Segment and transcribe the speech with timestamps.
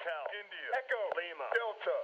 [0.00, 1.96] Hotel, India, Echo, Lima, Delta,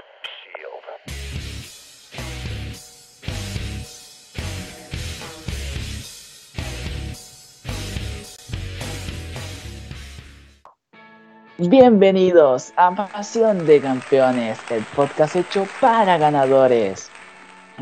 [11.56, 11.70] Shield.
[11.70, 17.10] Bienvenidos a Pasión de Campeones, el podcast hecho para ganadores.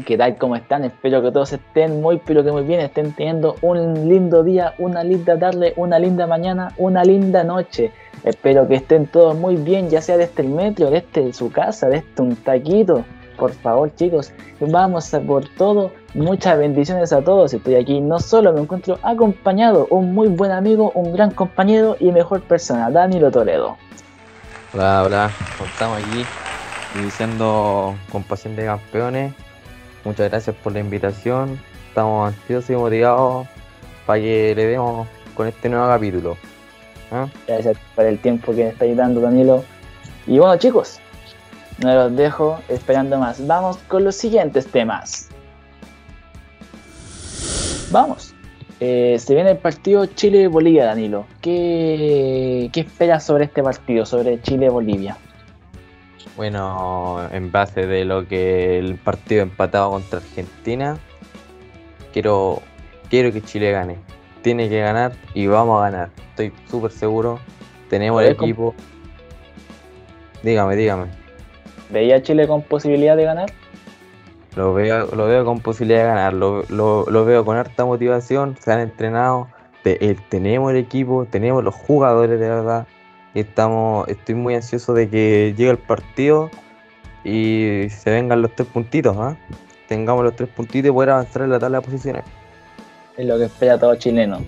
[0.03, 0.37] ¿Qué tal?
[0.39, 0.83] ¿Cómo están?
[0.83, 5.05] Espero que todos estén muy, pero que muy bien, estén teniendo un lindo día, una
[5.05, 7.93] linda tarde, una linda mañana, una linda noche.
[8.25, 12.09] Espero que estén todos muy bien, ya sea desde el metro, desde su casa, desde
[12.19, 13.05] un taquito.
[13.39, 15.93] Por favor, chicos, vamos por todo.
[16.15, 17.55] Muchas bendiciones a todos.
[17.55, 22.11] Estoy aquí, no solo me encuentro acompañado, un muy buen amigo, un gran compañero y
[22.11, 23.77] mejor persona, Danilo Toledo.
[24.73, 25.31] Hola, hola,
[25.65, 26.25] estamos aquí
[26.99, 29.35] iniciando con Pasión de Campeones.
[30.05, 31.59] Muchas gracias por la invitación.
[31.89, 33.47] Estamos ansiosos y motivados
[34.07, 36.37] para que le demos con este nuevo capítulo.
[37.11, 37.27] ¿Ah?
[37.47, 39.65] Gracias por el tiempo que me estáis dando, Danilo.
[40.27, 40.99] Y bueno, chicos,
[41.79, 43.47] no los dejo esperando más.
[43.47, 45.29] Vamos con los siguientes temas.
[47.91, 48.35] Vamos.
[48.81, 51.27] Eh, se viene el partido Chile-Bolivia, Danilo.
[51.41, 55.17] ¿Qué, ¿Qué esperas sobre este partido, sobre Chile-Bolivia?
[56.37, 60.99] Bueno, en base de lo que el partido empatado contra Argentina,
[62.13, 62.61] quiero,
[63.09, 63.97] quiero que Chile gane.
[64.43, 66.11] Tiene que ganar y vamos a ganar.
[66.31, 67.39] Estoy súper seguro.
[67.89, 68.75] Tenemos el equipo.
[70.43, 71.07] Dígame, dígame.
[71.91, 73.53] ¿Veía a Chile con posibilidad de ganar?
[74.57, 78.57] Lo veo, lo veo con posibilidad de ganar, lo, lo- lo veo con harta motivación,
[78.61, 79.49] se han entrenado,
[79.83, 82.87] te- eh, tenemos el equipo, tenemos los jugadores de verdad.
[83.35, 86.51] Estamos, estoy muy ansioso de que llegue el partido
[87.25, 89.37] y se vengan los tres puntitos, ¿ah?
[89.89, 92.23] Tengamos los tres puntitos y poder avanzar en la tabla de posiciones.
[93.17, 94.39] Es lo que espera todo chileno.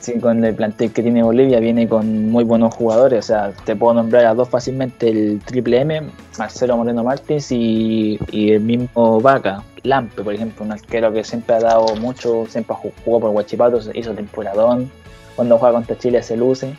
[0.00, 3.18] Sí, con el plantel que tiene Bolivia viene con muy buenos jugadores.
[3.18, 6.02] O sea, te puedo nombrar a dos fácilmente: el Triple M,
[6.38, 11.56] Marcelo Moreno Martins y, y el mismo Vaca, Lampe, por ejemplo, un arquero que siempre
[11.56, 14.90] ha dado mucho, siempre ju- jugó por Huachipato, hizo temporadón.
[15.36, 16.74] Cuando juega contra Chile se luce.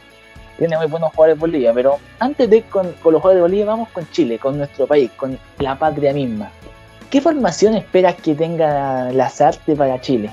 [0.61, 3.89] Tiene muy buenos jugadores Bolivia, pero antes de ir con, los jugadores de Bolivia, vamos
[3.89, 6.51] con Chile, con nuestro país, con la patria misma.
[7.09, 10.29] ¿Qué formación esperas que tenga Lazarte para Chile?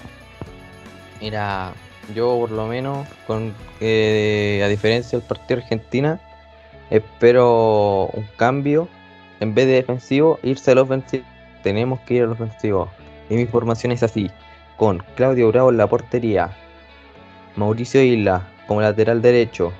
[1.22, 1.72] Mira,
[2.14, 6.20] yo por lo menos, con eh, a diferencia del partido Argentina,
[6.90, 8.86] espero un cambio.
[9.40, 11.24] En vez de defensivo, irse al ofensivo.
[11.62, 12.90] Tenemos que ir al ofensivo.
[13.30, 14.30] Y mi formación es así:
[14.76, 16.50] con Claudio Bravo en la portería,
[17.56, 19.72] Mauricio Isla como lateral derecho,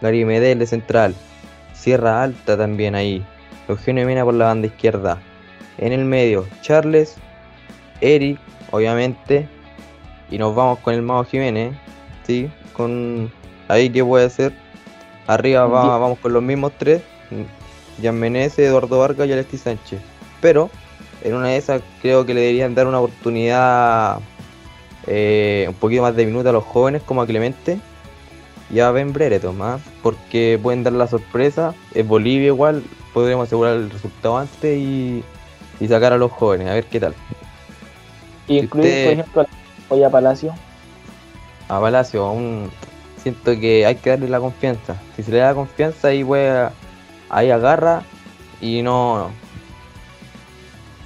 [0.00, 1.14] Gary Medel de central,
[1.74, 3.24] Sierra Alta también ahí,
[3.68, 5.18] Eugenio Mena por la banda izquierda.
[5.78, 7.16] En el medio, Charles,
[8.00, 8.38] Eric,
[8.70, 9.48] obviamente,
[10.30, 11.74] y nos vamos con el Mago Jiménez,
[12.26, 12.50] ¿sí?
[12.72, 13.30] Con
[13.68, 14.52] ahí qué puede ser.
[15.26, 17.02] Arriba va- vamos con los mismos tres,
[18.02, 20.00] Jan Menezes, Eduardo Vargas y Alexis Sánchez.
[20.40, 20.70] Pero
[21.24, 24.18] en una de esas creo que le deberían dar una oportunidad
[25.06, 27.78] eh, un poquito más de minutos a los jóvenes como a Clemente
[28.70, 29.56] y a Ben Brereton,
[30.02, 31.74] porque pueden dar la sorpresa.
[31.94, 32.82] Es Bolivia igual,
[33.14, 35.22] podremos asegurar el resultado antes y,
[35.80, 37.14] y sacar a los jóvenes, a ver qué tal.
[38.48, 40.54] Y Si incluir, usted- por ejemplo, a Oya Palacio.
[41.68, 42.70] a Palacio aún
[43.22, 44.96] siento que hay que darle la confianza.
[45.16, 46.68] Si se le da confianza ahí puede,
[47.28, 48.02] ahí agarra
[48.60, 49.30] y no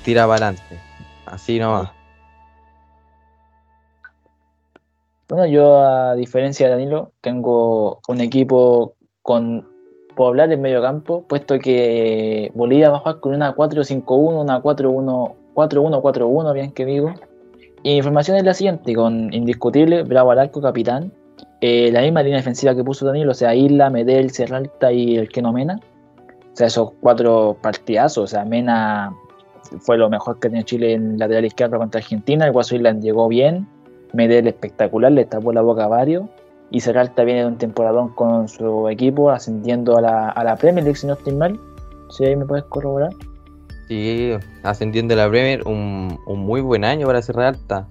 [0.04, 0.78] tira para adelante.
[1.26, 1.90] Así nomás.
[5.30, 9.64] Bueno, yo a diferencia de Danilo, tengo un equipo con
[10.16, 15.34] Poblar en medio campo, puesto que Bolivia va a jugar con una 4-5-1, una 4-1,
[15.54, 17.14] 4-1-4-1, bien que digo.
[17.84, 21.12] Y mi información es la siguiente, con indiscutible, Bravo al arco, capitán.
[21.60, 25.28] Eh, la misma línea defensiva que puso Danilo, o sea, Isla, Medel, Serralta y el
[25.28, 25.78] Keno Mena.
[26.52, 29.14] O sea, esos cuatro partidazos, o sea, Mena
[29.78, 33.28] fue lo mejor que tenía Chile en lateral izquierdo contra Argentina, el Guaso Island llegó
[33.28, 33.68] bien,
[34.12, 36.24] Medel espectacular, le tapó la boca a varios.
[36.70, 40.84] Y Serralta viene de un temporadón con su equipo, ascendiendo a la, a la Premier
[40.84, 41.58] League, si no estoy mal.
[42.10, 43.10] Si ahí me puedes corroborar.
[43.88, 44.32] Sí,
[44.62, 47.88] ascendiendo a la Premier, un, un muy buen año para Cerrar Alta.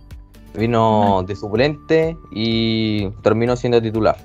[0.56, 4.16] Vino de suplente y terminó siendo titular.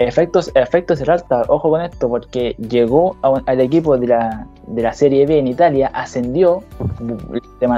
[0.00, 4.80] Efectos, efectos Serralta, ojo con esto, porque llegó a un- al equipo de la, de
[4.82, 6.62] la Serie B en Italia, ascendió,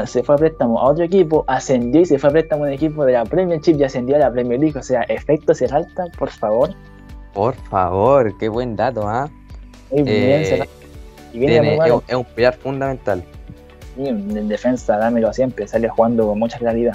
[0.07, 2.73] se fue a préstamo a otro equipo, ascendió y se fue a préstamo a un
[2.75, 4.79] equipo de la Premiership y ascendió a la Premier League.
[4.79, 6.71] O sea, efectos Serralta, por favor.
[7.35, 9.29] Por favor, qué buen dato, ¿ah?
[9.91, 10.69] Muy bien, Eh.
[11.33, 11.47] Y muy
[11.89, 13.25] es, es un pilar fundamental.
[13.97, 16.95] Sí, en defensa, dámelo siempre, sale jugando con mucha claridad.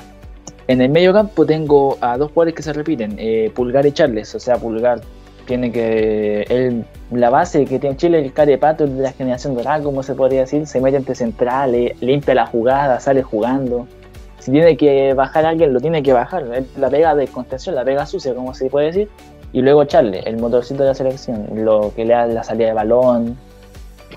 [0.70, 4.34] En el medio campo tengo a dos jugadores que se repiten, eh, Pulgar y Charles,
[4.36, 5.02] o sea, Pulgar
[5.48, 6.42] Tiene que.
[6.50, 10.42] Él, la base que tiene Chile, el carepato de la generación dorada, como se podría
[10.42, 13.88] decir, se mete entre centrales, limpia la jugada, sale jugando.
[14.40, 16.46] Si tiene que bajar a alguien, lo tiene que bajar.
[16.78, 19.10] La pega de contención, la pega sucia, como se puede decir.
[19.54, 22.74] Y luego Charles, el motorcito de la selección, lo que le da la salida de
[22.74, 23.38] balón.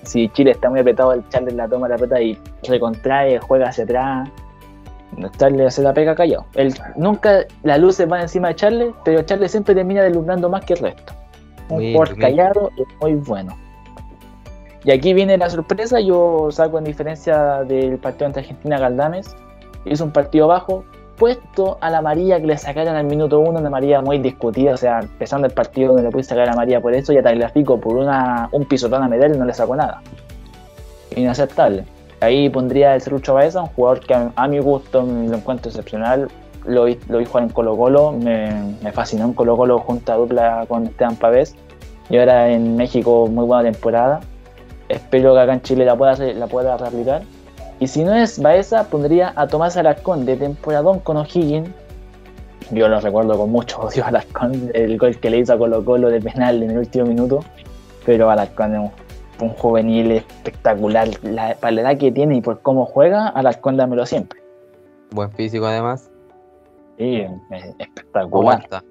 [0.03, 2.37] Si Chile está muy apretado, el Charles la toma la pelota y
[2.67, 4.29] recontrae, juega hacia atrás.
[5.39, 6.47] Charles se la pega callado.
[6.55, 10.75] Él, nunca las luces van encima de Charles, pero Charles siempre termina deslumbrando más que
[10.75, 11.20] el resto.
[11.71, 11.99] Un bien.
[12.19, 13.57] callado y muy bueno.
[14.85, 19.37] Y aquí viene la sorpresa, yo saco en diferencia del partido entre Argentina y Galdames,
[19.85, 20.85] hizo un partido bajo,
[21.17, 24.77] puesto a la María que le sacaron al minuto uno, una María muy discutida, o
[24.79, 27.79] sea, empezando el partido no le pude sacar a María por eso y a Tagliafico
[27.79, 30.01] por una, un pisotón a Medel no le sacó nada.
[31.15, 31.85] Inaceptable.
[32.21, 36.29] Ahí pondría el Cerrucho Baeza, un jugador que a mi gusto lo encuentro excepcional.
[36.67, 40.17] Lo vi, lo vi en Colo Colo, me, me fascinó en Colo Colo junto a
[40.17, 41.55] dupla con Esteban Pavés.
[42.11, 44.21] Y ahora en México muy buena temporada.
[44.89, 47.23] Espero que acá en Chile la pueda, la pueda reaplicar.
[47.79, 51.71] Y si no es Baeza, pondría a Tomás Alarcón de temporadón con O'Higgins.
[52.73, 55.85] Yo lo recuerdo con mucho odio a Alarcón, el gol que le hizo a Colo
[55.85, 57.45] Colo de penal en el último minuto.
[58.05, 58.91] Pero Alarcón es un,
[59.49, 61.09] un juvenil espectacular.
[61.23, 64.41] La, para la edad que tiene y por cómo juega, Alarcón dámelo siempre.
[65.13, 66.10] Buen físico además.
[67.01, 68.57] Sí, es espectacular.
[68.57, 68.85] Aguanta.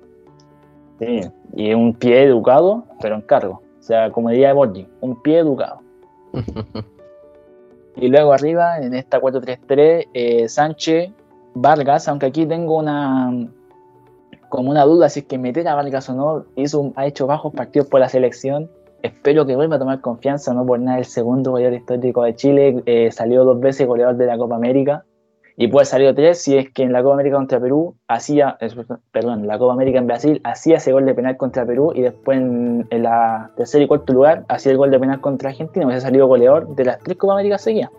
[0.98, 1.22] Sí,
[1.54, 3.62] y un pie educado, pero en cargo.
[3.80, 5.82] O sea, como diría Borgi, un pie educado.
[8.02, 11.12] Y luego arriba, en esta 4-3-3, eh, Sánchez,
[11.54, 13.50] Vargas, aunque aquí tengo una
[14.48, 17.54] como una duda si es que meter a Vargas o no, hizo, ha hecho bajos
[17.54, 18.70] partidos por la selección.
[19.04, 22.82] Espero que vuelva a tomar confianza, no por nada el segundo goleador histórico de Chile,
[22.86, 25.04] eh, salió dos veces goleador de la Copa América
[25.62, 28.58] y puede salir tres si es que en la Copa América contra Perú hacía,
[29.12, 32.38] perdón, la Copa América en Brasil hacía ese gol de penal contra Perú y después
[32.38, 36.00] en, en la tercer y cuarto lugar hacía el gol de penal contra Argentina, hubiese
[36.00, 37.90] salido goleador de las tres Copa Américas seguidas.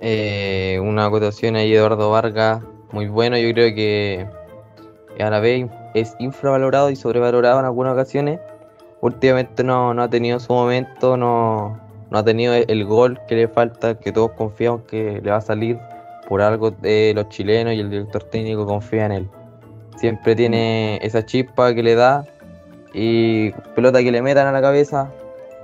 [0.00, 2.60] Eh, una acotación ahí, Eduardo Vargas,
[2.90, 3.38] muy bueno.
[3.38, 4.26] Yo creo que
[5.20, 8.40] a la vez es infravalorado y sobrevalorado en algunas ocasiones.
[9.00, 11.83] Últimamente no, no ha tenido su momento, no,
[12.14, 15.40] no ha tenido el, gol que le falta, que todos confiamos que le va a
[15.40, 15.80] salir.
[16.28, 19.28] Por algo de los chilenos y el director técnico confía en él.
[19.96, 22.24] Siempre tiene esa chispa que le da
[22.94, 25.10] y pelota que le metan a la cabeza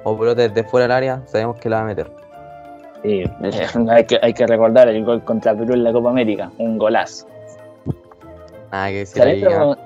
[0.02, 2.10] o pelota desde fuera del área, sabemos que la va a meter.
[3.04, 3.22] Sí,
[3.88, 7.28] hay, que, hay que recordar el gol contra Perú en la Copa América, un golazo.
[8.72, 9.04] Nada que
[9.48, 9.76] ¿ah?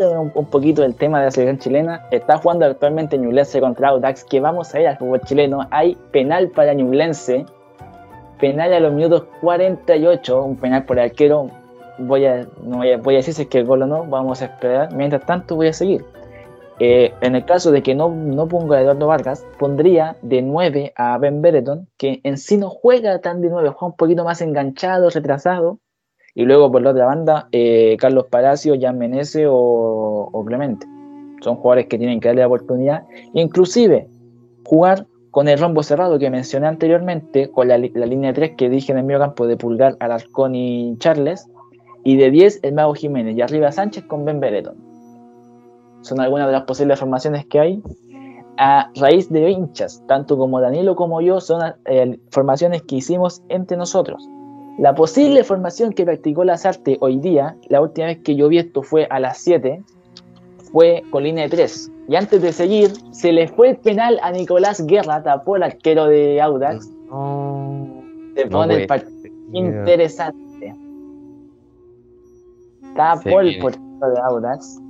[0.00, 4.24] Un, un poquito del tema de la selección chilena, está jugando actualmente Ñublense contra Audax,
[4.24, 5.66] que vamos a ir al fútbol chileno.
[5.70, 7.44] Hay penal para Ñublense,
[8.38, 11.50] penal a los minutos 48, un penal por arquero.
[11.98, 14.04] Voy a, no voy a, voy a decir si es que el gol o no,
[14.04, 14.92] vamos a esperar.
[14.94, 16.04] Mientras tanto, voy a seguir.
[16.80, 20.92] Eh, en el caso de que no, no ponga a Eduardo Vargas, pondría de 9
[20.94, 24.40] a Ben Bereton, que en sí no juega tan de 9, juega un poquito más
[24.40, 25.80] enganchado, retrasado.
[26.38, 30.86] Y luego por la otra banda, eh, Carlos Palacio, Jan Menese o, Clemente.
[31.40, 33.02] Son jugadores que tienen que darle la oportunidad.
[33.34, 34.06] Inclusive,
[34.64, 38.98] jugar con el rombo cerrado que mencioné anteriormente, con la, línea 3 que dije en
[38.98, 41.44] el medio campo de Pulgar, Alarcón y Charles.
[42.04, 43.36] Y de 10, el Mago Jiménez.
[43.36, 44.76] Y arriba Sánchez con Ben Bereton.
[46.02, 47.82] Son algunas de las posibles formaciones que hay.
[48.58, 53.76] A raíz de hinchas, tanto como Danilo como yo, son eh, formaciones que hicimos entre
[53.76, 54.24] nosotros.
[54.78, 58.84] La posible formación que practicó Lazarte hoy día, la última vez que yo vi esto
[58.84, 59.82] fue a las 7,
[60.70, 61.92] fue con línea de 3.
[62.08, 66.06] Y antes de seguir, se le fue el penal a Nicolás Guerra, tapó el arquero
[66.06, 66.86] de Audax.
[66.86, 70.74] Se no pone el partido interesante.
[72.94, 74.80] Tapó el portero de Audax.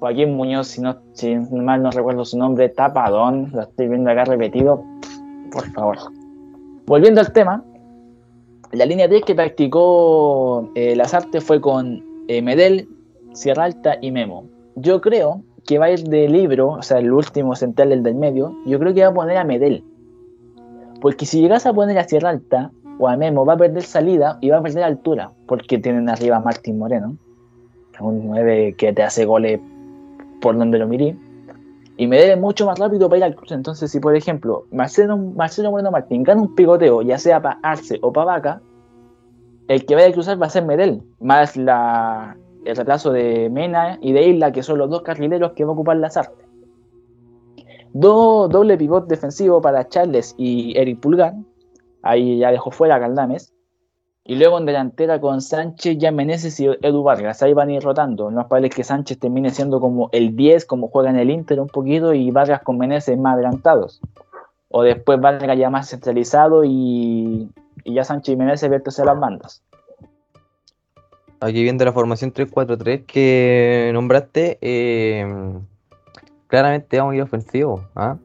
[0.00, 3.50] Joaquín Muñoz, si, no, si mal no recuerdo su nombre, tapadón.
[3.52, 4.82] Lo estoy viendo acá repetido.
[5.52, 5.98] Por favor.
[6.86, 7.62] Volviendo al tema,
[8.72, 12.88] la línea 10 que practicó eh, Lazarte fue con eh, Medel,
[13.32, 14.46] Sierra Alta y Memo.
[14.76, 18.14] Yo creo que va a ir de libro, o sea, el último central, el del
[18.14, 18.56] medio.
[18.66, 19.84] Yo creo que va a poner a Medel.
[21.00, 24.38] Porque si llegas a poner a Sierra Alta o a Memo, va a perder salida
[24.40, 25.30] y va a perder altura.
[25.46, 27.16] Porque tienen arriba a Martín Moreno,
[28.00, 29.60] un 9 que te hace goles
[30.40, 31.14] por donde lo miré.
[32.02, 33.54] Y Medel es mucho más rápido para ir al cruce.
[33.54, 38.00] Entonces, si por ejemplo Marcelo, Marcelo Moreno Martín gana un picoteo, ya sea para Arce
[38.02, 38.62] o para Vaca,
[39.68, 43.98] el que vaya a cruzar va a ser Medel, más la, el retraso de Mena
[44.02, 46.44] y de Isla, que son los dos carrileros que va a ocupar las artes.
[47.92, 51.34] Do, doble pivot defensivo para Charles y Eric Pulgar.
[52.02, 53.54] Ahí ya dejó fuera a Caldames.
[54.24, 57.42] Y luego en delantera con Sánchez, ya Meneses y Edu Vargas.
[57.42, 58.30] Ahí van a ir rotando.
[58.30, 61.60] No es probable que Sánchez termine siendo como el 10, como juega en el Inter
[61.60, 64.00] un poquito, y Vargas con Meneses más adelantados.
[64.68, 67.50] O después Vargas ya más centralizado y,
[67.84, 69.62] y ya Sánchez y Meneses vertirse las bandas.
[71.42, 75.26] Aquí viendo la formación 3-4-3 que nombraste, eh,
[76.46, 78.16] claramente vamos a ir ofensivo, ¿ah?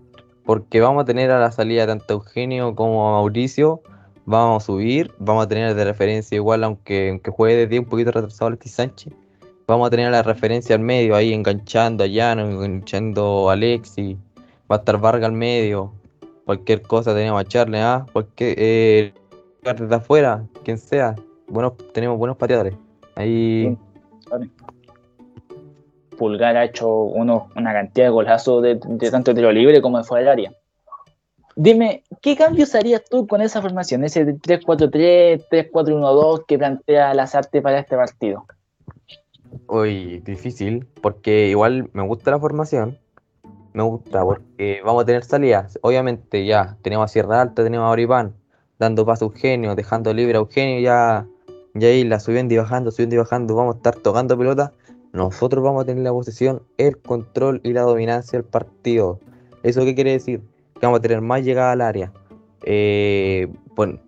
[0.45, 3.81] porque vamos a tener a la salida tanto Eugenio como a Mauricio,
[4.27, 7.89] vamos a subir, vamos a tener de referencia igual, aunque, aunque juegue de 10 un
[7.89, 9.13] poquito retrasado Alexis Sánchez,
[9.65, 14.17] vamos a tener la referencia al medio, ahí enganchando a Llano, enganchando a Alexis,
[14.69, 15.93] va a estar Vargas al medio,
[16.45, 18.05] cualquier cosa tenemos a Charles, ¿ah?
[18.11, 19.13] cualquier, eh,
[19.63, 21.15] desde afuera, quien sea,
[21.47, 22.75] buenos, tenemos buenos pateadores.
[23.15, 23.77] Ahí.
[26.17, 30.03] Pulgar ha hecho uno, una cantidad de golazos de, de tanto tiro libre como de
[30.03, 30.56] fuera del área.
[31.59, 34.03] Dime, ¿qué cambios harías tú con esa formación?
[34.03, 38.45] Ese 3-4-3, 3-4-1-2 que plantea Lazarte para este partido.
[39.67, 42.99] Uy, difícil, porque igual me gusta la formación.
[43.73, 45.79] Me gusta, porque vamos a tener salidas.
[45.81, 48.35] Obviamente, ya tenemos a Sierra Alta, tenemos a Oripán,
[48.77, 51.25] dando paso a Eugenio, dejando libre a Eugenio, ya
[51.73, 54.73] y ahí la subiendo y bajando, subiendo y bajando, vamos a estar tocando pelota.
[55.11, 59.19] Nosotros vamos a tener la posesión, el control y la dominancia del partido.
[59.63, 60.43] ¿Eso qué quiere decir?
[60.79, 62.11] Que vamos a tener más llegada al área.
[62.63, 63.47] Eh,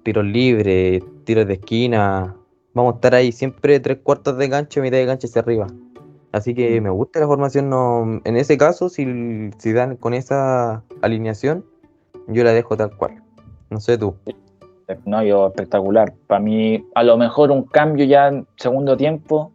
[0.04, 2.36] tiros libres, tiros de esquina.
[2.74, 5.68] Vamos a estar ahí siempre tres cuartos de gancho, mitad de gancho hacia arriba.
[6.32, 7.70] Así que me gusta la formación.
[7.70, 11.66] No, en ese caso, si, si dan con esa alineación,
[12.28, 13.24] yo la dejo tal cual.
[13.70, 14.16] No sé tú.
[15.06, 16.14] No, yo espectacular.
[16.28, 19.52] Para mí, a lo mejor un cambio ya en segundo tiempo.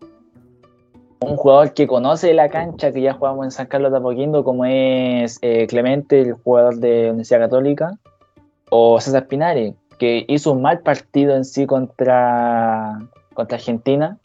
[1.24, 4.64] Un jugador que conoce la cancha, que ya jugamos en San Carlos de Apoquindo, como
[4.64, 7.92] es eh, Clemente, el jugador de Universidad Católica,
[8.70, 12.98] o César Pinares, que hizo un mal partido en sí contra,
[13.34, 14.18] contra Argentina,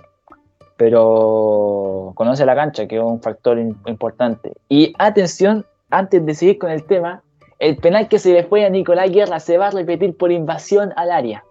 [0.77, 4.53] pero conoce la cancha, que es un factor importante.
[4.69, 7.21] Y atención, antes de seguir con el tema,
[7.59, 10.93] el penal que se le fue a Nicolás Guerra se va a repetir por invasión
[10.95, 11.43] al área.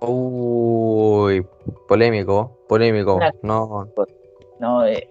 [0.00, 1.46] Uy,
[1.88, 3.18] polémico, polémico.
[3.42, 3.86] No,
[4.60, 5.08] no eh,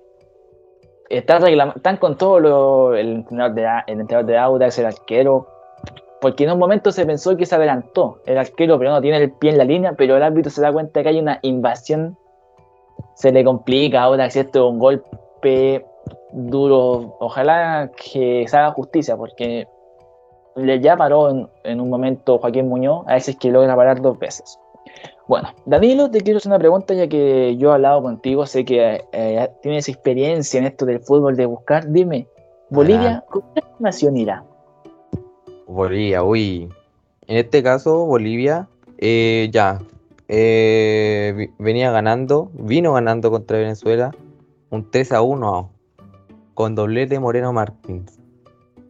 [1.10, 5.48] está están con todo lo, el entrenador de, el entrenador el arquero,
[6.22, 9.32] porque en un momento se pensó que se adelantó el arquero, pero no tiene el
[9.32, 12.18] pie en la línea, pero el árbitro se da cuenta que hay una invasión,
[13.16, 15.86] se le complica a Audax, esto es un golpe
[16.32, 19.68] duro, ojalá que se haga justicia, porque
[20.56, 24.60] le ya paró en, un momento Joaquín Muñoz, a veces que logra parar dos veces.
[25.30, 29.06] Bueno, Danilo, te quiero hacer una pregunta ya que yo he hablado contigo, sé que
[29.12, 31.92] eh, tienes experiencia en esto del fútbol de buscar.
[31.92, 32.28] Dime,
[32.72, 34.44] Bolivia, ¿con qué nación irá?
[35.68, 36.68] Bolivia, uy.
[37.28, 38.68] En este caso, Bolivia,
[38.98, 39.80] eh, ya,
[40.30, 44.10] eh, venía ganando, vino ganando contra Venezuela
[44.72, 45.72] un 3 a 1
[46.56, 48.20] con doblete Moreno Martins.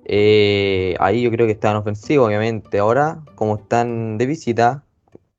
[0.06, 2.80] Eh, ahí yo creo que están ofensivos, obviamente.
[2.80, 4.86] Ahora, como están de visita,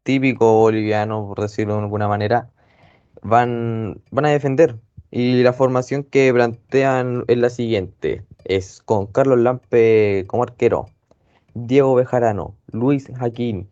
[0.03, 2.51] típico boliviano, por decirlo de alguna manera,
[3.23, 4.77] van, van a defender.
[5.11, 8.25] Y la formación que plantean es la siguiente.
[8.45, 10.87] Es con Carlos Lampe como arquero,
[11.55, 13.69] Diego Bejarano, Luis Jaquín,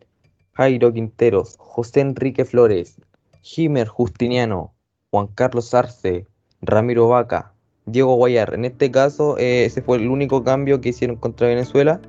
[0.52, 3.00] Jairo Quinteros, José Enrique Flores,
[3.42, 4.74] Jimer Justiniano,
[5.10, 6.26] Juan Carlos Arce,
[6.60, 7.52] Ramiro Vaca,
[7.86, 8.54] Diego Guayar.
[8.54, 12.00] En este caso, eh, ese fue el único cambio que hicieron contra Venezuela.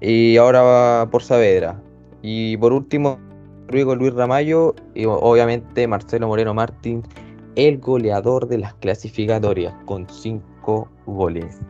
[0.00, 1.80] Y ahora va por Saavedra.
[2.22, 3.18] Y por último,
[3.68, 7.02] luego Luis Ramallo y obviamente Marcelo Moreno Martín,
[7.56, 11.60] el goleador de las clasificatorias, con cinco goles.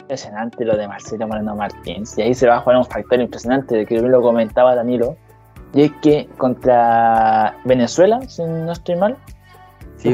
[0.00, 2.18] Impresionante lo de Marcelo Moreno Martins.
[2.18, 5.16] Y ahí se va a jugar un factor impresionante, de que lo comentaba Danilo.
[5.72, 9.16] Y es que contra Venezuela, si no estoy mal,
[9.98, 10.12] sí,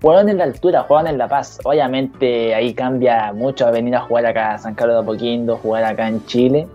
[0.00, 1.60] juegan en la altura, juegan en La Paz.
[1.64, 6.08] Obviamente ahí cambia mucho venir a jugar acá a San Carlos de Apoquindo, jugar acá
[6.08, 6.66] en Chile.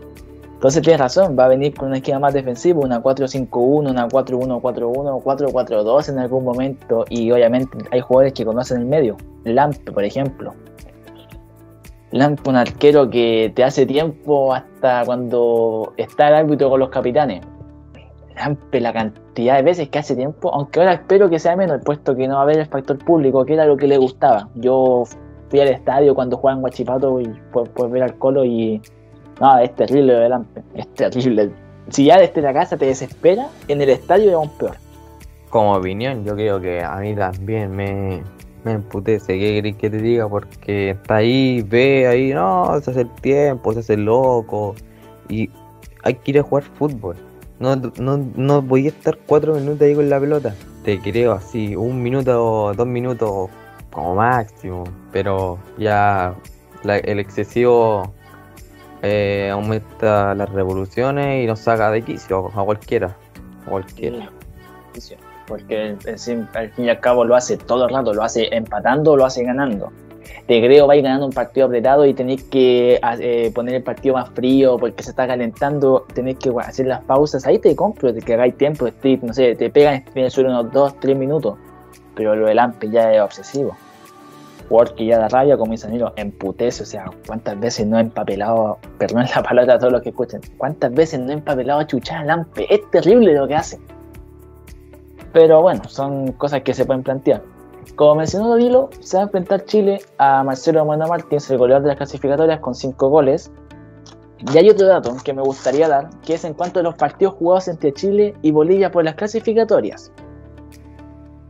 [0.64, 5.22] Entonces tienes razón, va a venir con un esquema más defensivo, una 4-5-1, una 4-1-4-1,
[5.22, 7.04] 4-4-2 en algún momento.
[7.10, 9.18] Y obviamente hay jugadores que conocen el medio.
[9.44, 10.54] Lampe, por ejemplo.
[12.12, 17.42] Lampe, un arquero que te hace tiempo hasta cuando está el árbitro con los capitanes
[18.72, 22.26] la cantidad de veces que hace tiempo, aunque ahora espero que sea menos, puesto que
[22.26, 24.48] no va a haber el factor público, que era lo que le gustaba.
[24.56, 25.04] Yo
[25.50, 28.82] fui al estadio cuando jugaban Guachipato y por, ver al Colo y
[29.44, 31.52] no, es terrible lo de Lampe, es terrible.
[31.90, 34.78] Si ya desde la casa te desespera, en el estadio es aún peor.
[35.50, 38.24] Como opinión, yo creo que a mí también me,
[38.64, 40.28] me emputece, ¿qué querés que te diga?
[40.28, 44.76] Porque está ahí, ve ahí, no, se hace el tiempo, se hace loco
[45.30, 45.50] y
[46.04, 47.16] hay que ir a jugar fútbol
[47.64, 50.54] no, no, no voy a estar cuatro minutos ahí con la pelota.
[50.84, 53.50] Te creo así, un minuto, dos minutos
[53.92, 54.84] como máximo.
[55.12, 56.36] Pero ya
[56.84, 58.14] el excesivo
[59.04, 63.16] eh, aumenta las revoluciones y nos saca de quicio a cualquiera.
[63.68, 64.32] A cualquiera.
[65.46, 69.26] Porque al fin y al cabo lo hace todo el rato, lo hace empatando lo
[69.26, 69.92] hace ganando.
[70.48, 74.30] Te creo, vais ganando un partido apretado y tenéis que eh, poner el partido más
[74.30, 77.46] frío porque se está calentando, tenéis que hacer las pausas.
[77.46, 78.88] Ahí te compro, de que hagáis tiempo,
[79.22, 81.58] no sé, te pegan en el unos 2, 3 minutos.
[82.16, 83.76] Pero lo del AMPE ya es obsesivo.
[84.96, 86.82] Que ya da rabia, como dice Danilo, emputece.
[86.82, 90.42] O sea, ¿cuántas veces no he empapelado, perdón la palabra a todos los que escuchen,
[90.58, 92.74] cuántas veces no he empapelado a chuchar al AMPE?
[92.74, 93.80] Es terrible lo que hace.
[95.32, 97.44] Pero bueno, son cosas que se pueden plantear.
[97.96, 101.90] Como mencionó Danilo, se va a enfrentar Chile a Marcelo Moreno Martínez, el goleador de
[101.90, 103.52] las clasificatorias, con 5 goles.
[104.52, 107.36] Y hay otro dato que me gustaría dar, que es en cuanto a los partidos
[107.36, 110.12] jugados entre Chile y Bolivia por las clasificatorias.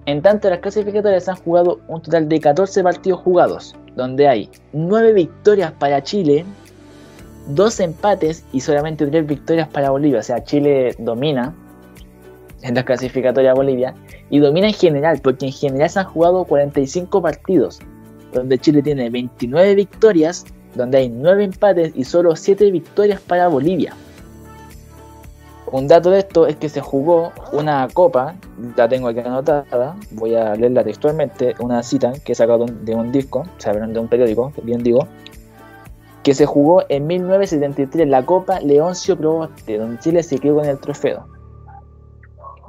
[0.05, 5.13] En tanto, las clasificatorias han jugado un total de 14 partidos jugados, donde hay 9
[5.13, 6.45] victorias para Chile,
[7.47, 10.19] 2 empates y solamente 3 victorias para Bolivia.
[10.19, 11.55] O sea, Chile domina
[12.63, 13.93] en las clasificatorias a Bolivia
[14.29, 17.79] y domina en general, porque en general se han jugado 45 partidos,
[18.33, 20.45] donde Chile tiene 29 victorias,
[20.75, 23.93] donde hay 9 empates y solo 7 victorias para Bolivia.
[25.71, 28.35] Un dato de esto es que se jugó una copa,
[28.75, 33.11] la tengo aquí anotada, voy a leerla textualmente, una cita que he sacado de un,
[33.11, 35.07] disco, o sea, de un periódico, bien digo,
[36.23, 40.79] que se jugó en 1973 la Copa Leoncio Proboste, donde Chile se quedó con el
[40.79, 41.27] trofeo.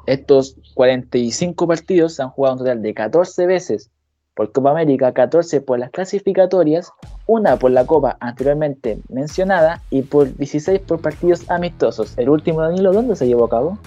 [0.06, 3.90] Estos 45 partidos se han jugado un total de 14 veces
[4.34, 6.90] por Copa América, 14 por las clasificatorias,
[7.26, 12.18] una por la Copa anteriormente mencionada y por 16 por partidos amistosos.
[12.18, 13.78] El último Danilo, ¿dónde se llevó a cabo?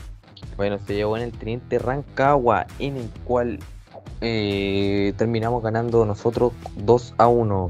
[0.56, 3.60] Bueno, se llevó en el Teniente Rancagua, en el cual
[4.22, 7.70] eh, terminamos ganando nosotros 2 a 1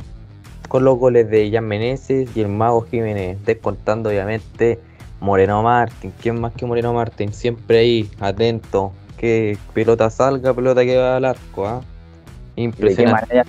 [0.67, 4.79] con los goles de Jan Meneses y el Mago Jiménez, descontando obviamente
[5.19, 6.13] Moreno Martín.
[6.21, 7.33] ¿Quién más que Moreno Martín?
[7.33, 8.91] Siempre ahí, atento.
[9.17, 11.67] Que pelota salga, pelota que va al arco.
[11.67, 11.79] ¿ah?
[11.79, 13.35] ¿De qué Impresionante.
[13.35, 13.45] manera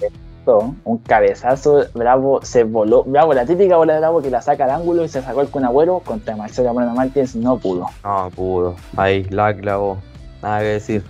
[0.84, 3.04] Un cabezazo, Bravo se voló.
[3.04, 5.50] Bravo, la típica bola de Bravo que la saca al ángulo y se sacó el
[5.50, 7.86] con Agüero contra Marcelo Moreno Martínez, no pudo.
[8.02, 8.76] No pudo.
[8.96, 9.98] Ahí, la clavó.
[10.42, 11.04] Nada que decir.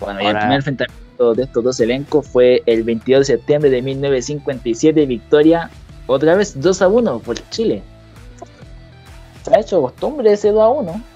[0.00, 3.80] Bueno, y el primer enfrentamiento de estos dos elencos fue el 22 de septiembre de
[3.80, 5.70] 1957, victoria
[6.06, 7.82] otra vez 2 a 1 por Chile.
[9.42, 11.13] Se ha hecho costumbre ese 2 a 1.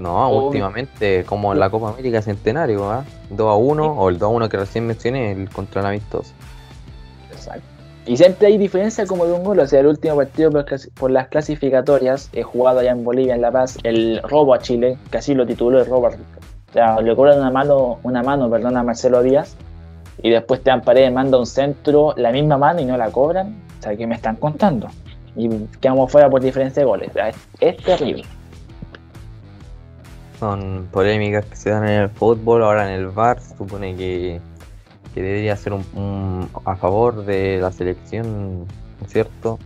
[0.00, 3.04] No, últimamente, como en la Copa América Centenario, ¿ah?
[3.28, 6.32] 2 a 1, o el 2 a 1 que recién mencioné, el contra el amistoso.
[7.30, 7.66] Exacto.
[8.06, 9.58] Y siempre hay diferencia como de un gol.
[9.58, 10.50] O sea, el último partido
[10.98, 14.96] por, las clasificatorias, he jugado allá en Bolivia, en La Paz, el robo a Chile,
[15.10, 16.08] que así lo tituló el robo.
[16.08, 19.54] O sea, le cobran una mano, una mano perdón, a Marcelo Díaz.
[20.22, 23.62] Y después te dan pared, manda un centro, la misma mano y no la cobran.
[23.78, 24.88] O sea, ¿qué me están contando?
[25.36, 25.48] Y
[25.80, 27.10] quedamos fuera por diferencia de goles.
[27.10, 28.24] O sea, es, es terrible.
[30.40, 34.40] Son polémicas que se dan en el fútbol, ahora en el VAR se supone que,
[35.14, 39.58] que debería ser un, a favor de la selección, ¿no es ¿cierto?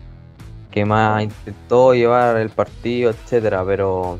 [0.73, 4.19] Que más intentó llevar el partido, etcétera, pero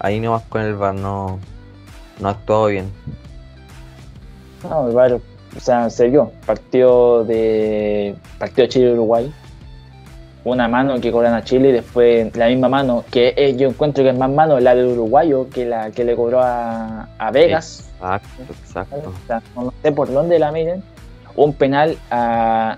[0.00, 1.38] ahí nomás con el VAR no,
[2.18, 2.90] no ha actuado bien.
[4.68, 5.22] No, igual,
[5.56, 6.32] o sea, se vio.
[6.44, 9.32] Partido de partido Chile-Uruguay.
[10.46, 14.04] Una mano que cobran a Chile y después la misma mano, que es- yo encuentro
[14.04, 17.90] que es más mano la del uruguayo que la que le cobró a, a Vegas.
[17.96, 18.96] Exacto, exacto.
[19.10, 20.82] O sea, no sé por dónde la miren.
[21.34, 22.76] Un penal a.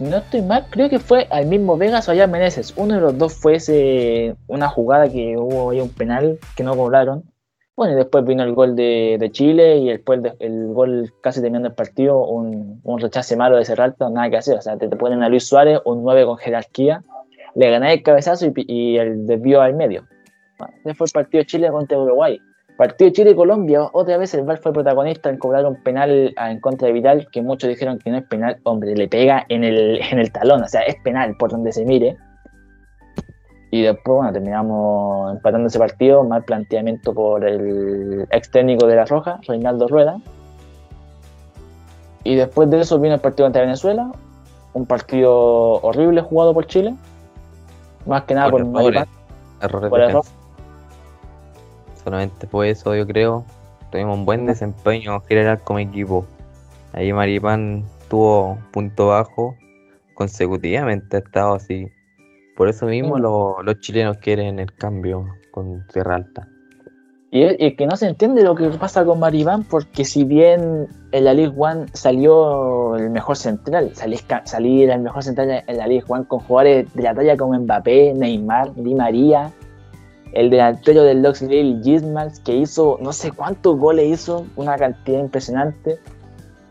[0.00, 2.72] No estoy mal, creo que fue al mismo Vegas o allá Meneses.
[2.76, 6.74] Uno de los dos fue ese, una jugada que hubo ahí un penal que no
[6.76, 7.22] cobraron.
[7.90, 11.68] Y después vino el gol de, de Chile y después de- el gol casi terminando
[11.68, 14.58] el partido, un, un rechace malo de Serralta, nada que hacer.
[14.58, 17.02] O sea, te, te ponen a Luis Suárez, un 9 con jerarquía,
[17.54, 20.04] le ganáis el cabezazo y, y el desvío al medio.
[20.58, 22.38] Bueno, ese fue el partido Chile contra Uruguay.
[22.78, 26.94] Partido Chile-Colombia, otra vez el VAR fue protagonista en cobrar un penal en contra de
[26.94, 28.56] Vidal, que muchos dijeron que no es penal.
[28.64, 31.84] Hombre, le pega en el, en el talón, o sea, es penal por donde se
[31.84, 32.16] mire.
[33.74, 39.06] Y después, bueno, terminamos empatando ese partido, mal planteamiento por el ex técnico de La
[39.06, 40.18] Roja, Reinaldo Rueda.
[42.22, 44.12] Y después de eso vino el partido contra Venezuela,
[44.74, 46.94] un partido horrible jugado por Chile,
[48.04, 49.08] más que nada por, Por errores,
[49.62, 50.24] errores por error.
[52.04, 53.42] Solamente fue eso, yo creo.
[53.90, 56.26] Tuvimos un buen desempeño general como equipo.
[56.92, 59.56] Ahí Maripán tuvo punto bajo
[60.12, 61.90] consecutivamente, ha estado así.
[62.56, 66.48] Por eso mismo lo- los chilenos quieren el cambio con Tierra Alta.
[67.30, 70.86] Y es, es que no se entiende lo que pasa con Maribán, porque si bien
[71.12, 76.04] en la League One salió el mejor central, salir el mejor central en la League
[76.06, 79.50] One con jugadores de la talla como Mbappé, Neymar, Di María,
[80.34, 85.98] el delantero del Luxley, Gismals, que hizo no sé cuántos goles hizo, una cantidad impresionante.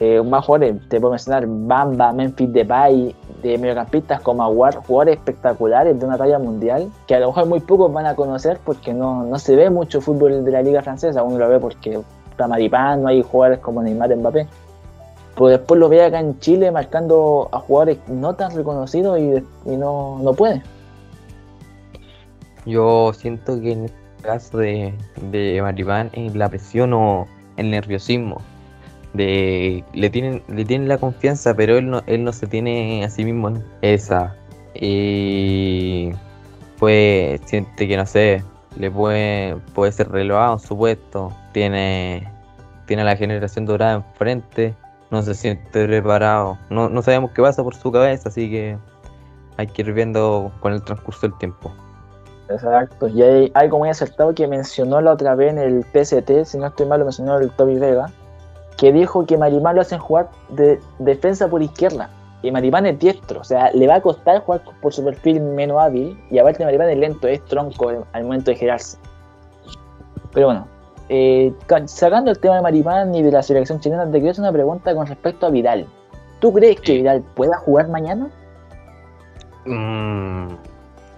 [0.03, 5.99] Eh, más jugadores, te puedo mencionar Bamba, Memphis Depay, de mediocampistas como Aguar, jugadores espectaculares
[5.99, 9.23] de una talla mundial, que a lo mejor muy pocos van a conocer porque no,
[9.23, 13.03] no se ve mucho fútbol de la liga francesa, uno lo ve porque está Maripán,
[13.03, 14.47] no hay jugadores como Neymar Mbappé.
[15.35, 19.35] Pero después lo ve acá en Chile marcando a jugadores no tan reconocidos y,
[19.69, 20.63] y no, no puede.
[22.65, 24.95] Yo siento que en este caso de,
[25.29, 28.41] de Maripán es la presión o el nerviosismo.
[29.13, 33.09] De, le tienen le tienen la confianza, pero él no, él no se tiene a
[33.09, 34.35] sí mismo en esa.
[34.73, 36.11] Y
[36.79, 38.43] pues siente que no sé,
[38.77, 41.31] le puede, puede ser relevado en su puesto.
[41.51, 42.31] Tiene,
[42.85, 44.75] tiene la generación dorada enfrente,
[45.09, 46.57] no se siente preparado.
[46.69, 48.77] No, no sabemos qué pasa por su cabeza, así que
[49.57, 51.73] hay que ir viendo con el transcurso del tiempo.
[52.49, 56.57] Exacto, y hay algo muy acertado que mencionó la otra vez en el PST, si
[56.57, 58.11] no estoy mal, lo mencionó el Toby Vega,
[58.77, 62.09] que dijo que Marimán lo hacen jugar de defensa por izquierda.
[62.43, 65.79] Y Marimán es diestro, o sea, le va a costar jugar por su perfil menos
[65.79, 68.97] hábil, y aparte Marimán es lento, es tronco al momento de girarse.
[70.33, 70.67] Pero bueno,
[71.09, 71.53] eh,
[71.85, 74.95] sacando el tema de Marimán y de la selección chilena, te quiero hacer una pregunta
[74.95, 75.85] con respecto a Vidal.
[76.39, 78.29] ¿Tú crees que Vidal pueda jugar mañana?
[79.65, 80.55] Mm,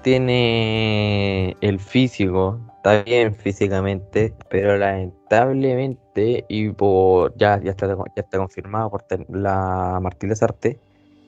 [0.02, 8.38] tiene el físico, está bien físicamente, pero lamentablemente y por ya, ya, está, ya está
[8.38, 10.78] confirmado por la Martín Lazarte,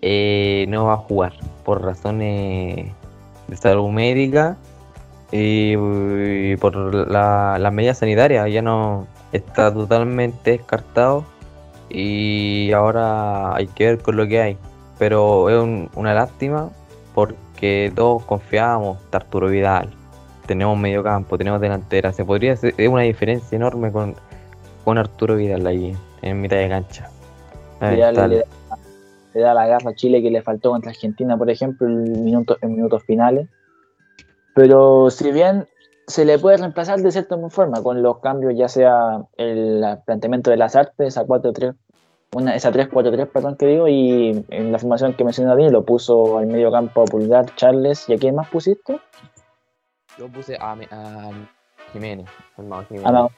[0.01, 1.31] eh, no va a jugar
[1.63, 2.91] por razones
[3.47, 4.57] de salud médica
[5.31, 11.23] y, por la, las medidas sanitarias, ya no está totalmente descartado
[11.89, 14.57] y ahora hay que ver con lo que hay.
[14.99, 16.69] Pero es un- una lástima
[17.13, 19.89] porque todos confiábamos de Arturo Vidal.
[20.45, 22.12] Tenemos medio campo, tenemos delantera.
[22.13, 24.15] Se podría hacer una diferencia enorme con,
[24.84, 27.10] con Arturo Vidal ahí en mitad de cancha.
[27.91, 28.27] Le, da-
[29.34, 32.58] le da la garra a Chile que le faltó contra Argentina, por ejemplo, en, minuto,
[32.62, 33.49] en minutos finales.
[34.53, 35.67] Pero si bien
[36.08, 40.58] se le puede reemplazar de cierta forma con los cambios, ya sea el planteamiento de
[40.58, 41.75] las artes, esa 4-3,
[42.36, 46.38] una, esa 3-4-3, perdón, que digo, y en la formación que mencioné Dani, lo puso
[46.38, 48.99] al medio campo a Pulgar, Charles, ¿y a quién más pusiste?
[50.17, 51.32] Yo puse a, a
[51.91, 53.04] Jiménez, Jiménez.
[53.04, 53.32] Ah, no.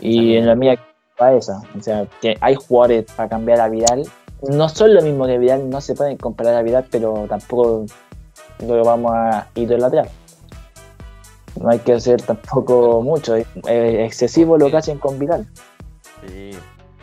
[0.00, 0.78] Y en la mía
[1.16, 1.62] para esa.
[1.78, 4.04] O sea, que hay jugadores para cambiar a Vidal.
[4.42, 7.86] No son lo mismo que Vidal, no se pueden comparar a Vidal, pero tampoco
[8.58, 10.08] lo vamos a idolatrar.
[11.60, 13.36] No hay que hacer tampoco mucho.
[13.36, 15.46] Es es excesivo lo que hacen con Vidal.
[16.26, 16.50] Sí,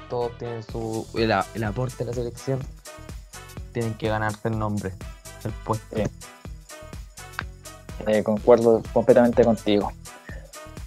[0.10, 1.08] todos tienen su.
[1.16, 2.60] El, aporte de la selección.
[3.72, 4.92] Tienen que ganarse el nombre,
[5.46, 5.96] el puesto.
[5.96, 6.04] Sí.
[8.08, 9.92] Eh, concuerdo completamente contigo.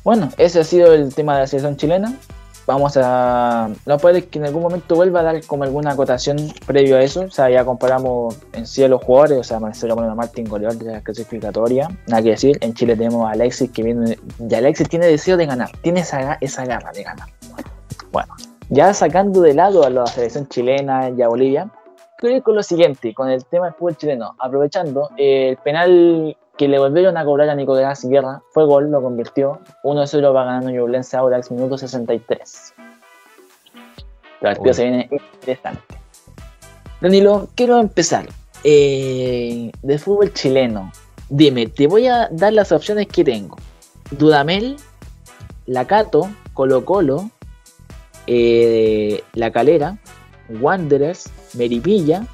[0.05, 2.19] Bueno, ese ha sido el tema de la selección chilena.
[2.67, 3.71] Vamos a.
[3.87, 7.23] No puede que en algún momento vuelva a dar como alguna acotación previo a eso.
[7.23, 9.39] O sea, ya comparamos en sí a los jugadores.
[9.39, 11.89] O sea, Marcelo Moreno Martín, goleador de la clasificatoria.
[12.07, 12.59] Nada que decir.
[12.61, 14.19] En Chile tenemos a Alexis que viene.
[14.39, 15.71] Y Alexis tiene deseo de ganar.
[15.83, 17.29] Tiene esa, esa garra de ganar.
[18.13, 18.33] Bueno,
[18.69, 21.71] ya sacando de lado a la selección chilena y a Bolivia,
[22.19, 24.35] quiero ir con lo siguiente, con el tema del fútbol chileno.
[24.39, 29.59] Aprovechando, el penal que le volvieron a cobrar a Nicolás Guerra fue gol, lo convirtió.
[29.83, 32.75] 1-0 va ganando Ñublense Audax, minuto 63.
[33.67, 34.75] El partido Uy.
[34.75, 35.97] se viene interesante.
[37.01, 38.29] Danilo, quiero empezar.
[38.63, 40.93] Eh, de fútbol chileno.
[41.29, 43.57] Dime, te voy a dar las opciones que tengo.
[44.13, 44.77] Dudamel,
[45.67, 47.29] Lacato, Colo Colo,
[48.29, 49.99] eh, La Calera,
[50.61, 52.25] Wanderers, Meripilla.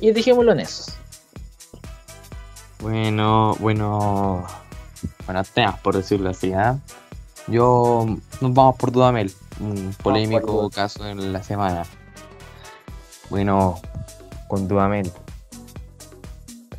[0.00, 0.97] Y dejémoslo en esos.
[2.80, 4.44] Bueno, bueno.
[5.26, 6.78] Buenos temas, por decirlo así, ¿ah?
[7.46, 8.06] Yo.
[8.40, 9.32] Nos vamos por Dudamel.
[9.60, 11.84] Un polémico caso en la semana.
[13.30, 13.80] Bueno,
[14.48, 15.10] con Dudamel.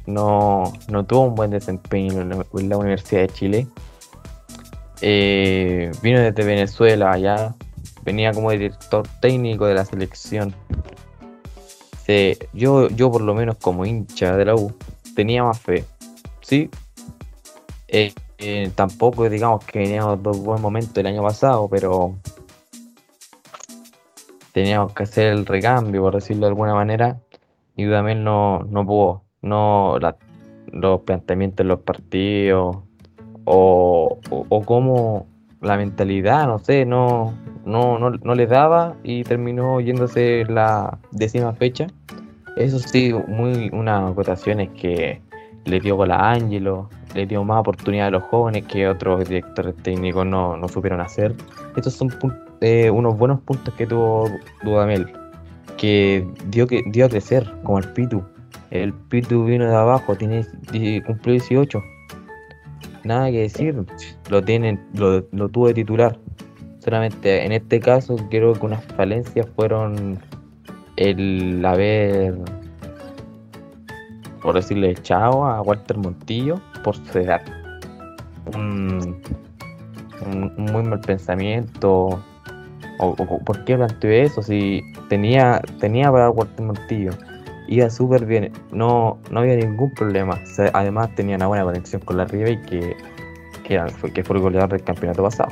[0.05, 3.67] No, no tuvo un buen desempeño en la, en la Universidad de Chile.
[5.01, 7.55] Eh, vino desde Venezuela allá.
[8.03, 10.55] Venía como director técnico de la selección.
[12.05, 14.73] Se- yo, yo por lo menos como hincha de la U
[15.19, 15.83] tenía más fe.
[16.39, 16.69] Sí.
[17.89, 22.15] Eh, eh, tampoco digamos que veníamos dos buen momentos el año pasado, pero
[24.53, 27.19] teníamos que hacer el recambio, por decirlo de alguna manera,
[27.75, 29.23] y también no, no pudo.
[29.41, 29.99] No,
[30.71, 32.77] los planteamientos en los partidos
[33.43, 35.25] o, o, o cómo
[35.59, 37.33] la mentalidad, no sé, no,
[37.65, 41.87] no, no, no le daba y terminó yéndose la décima fecha.
[42.59, 45.21] Eso sí, muy unas votaciones que
[45.63, 49.77] le dio con la Ángelo, le dio más oportunidad a los jóvenes que otros directores
[49.77, 51.33] técnicos no, no supieron hacer.
[51.77, 52.09] Estos son
[52.59, 54.29] eh, unos buenos puntos que tuvo
[54.61, 55.07] Dudamel,
[55.77, 58.21] que dio, que dio a crecer, como el Pitu.
[58.71, 60.45] El Pitu vino de abajo, tiene,
[61.07, 61.81] cumplió 18.
[63.05, 63.85] Nada que decir,
[64.29, 66.19] lo tienen, lo, lo tuvo de titular.
[66.79, 70.19] Solamente en este caso creo que unas falencias fueron
[70.99, 72.35] el haber,
[74.41, 77.41] por decirle chao a Walter Montillo por su edad.
[78.55, 79.21] Un,
[80.25, 82.21] un- muy mal pensamiento.
[83.01, 84.41] O, o- ¿Por qué planteó eso?
[84.41, 87.11] Si tenía, tenía para Walter Montillo,
[87.69, 90.37] iba súper bien, no, no había ningún problema.
[90.73, 92.97] Además tenía una buena conexión con la Riva que,
[93.63, 95.51] que, era- fue, que fue el goleador del campeonato pasado.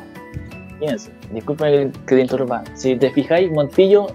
[0.80, 2.64] Fíjense, disculpen que te interrumpa.
[2.76, 4.08] Si te fijáis, Montillo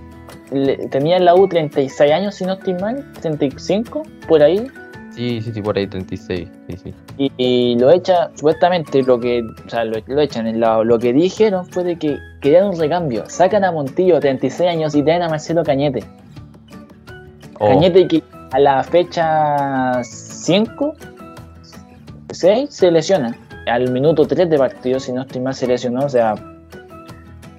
[0.51, 4.67] le- tenía en la U 36 años, si no estoy mal, 35, por ahí,
[5.15, 6.49] Sí, sí, sí, por ahí 36.
[6.71, 6.95] Sí, sí.
[7.19, 10.99] y, y lo echa, supuestamente lo que, o sea, lo, lo echan, en la- lo
[10.99, 15.21] que dijeron fue de que querían un recambio, sacan a Montillo 36 años y traen
[15.21, 16.03] a Marcelo Cañete.
[17.59, 20.95] Oh, Cañete que a la fecha 5,
[22.31, 23.37] 6 se lesiona.
[23.67, 26.07] Al minuto 3 de partido, si no estoy mal, se lesionó.
[26.07, 26.35] O sea,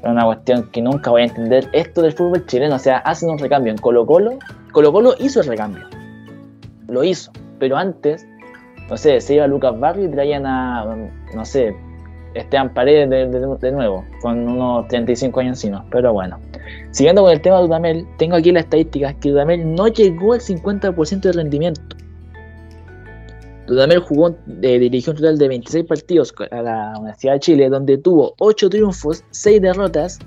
[0.03, 1.69] es una cuestión que nunca voy a entender.
[1.71, 4.37] Esto del fútbol chileno, o sea, hacen un recambio en Colo Colo.
[4.73, 5.85] Colo Colo hizo el recambio.
[6.89, 7.31] Lo hizo.
[7.57, 8.27] Pero antes,
[8.89, 10.85] no sé, se iba Lucas Barrio y traían a,
[11.33, 11.73] no sé,
[12.33, 15.85] Esteban Paredes de, nuevo, con unos 35 años encima.
[15.89, 16.37] Pero bueno.
[16.91, 20.41] Siguiendo con el tema de Dudamel, tengo aquí las estadísticas que Dudamel no llegó al
[20.41, 21.81] 50% de rendimiento.
[23.67, 27.97] Dudamel jugó, eh, dirigió un total de 26 partidos a la Universidad de Chile, donde
[27.97, 30.19] tuvo 8 triunfos, 6 derrotas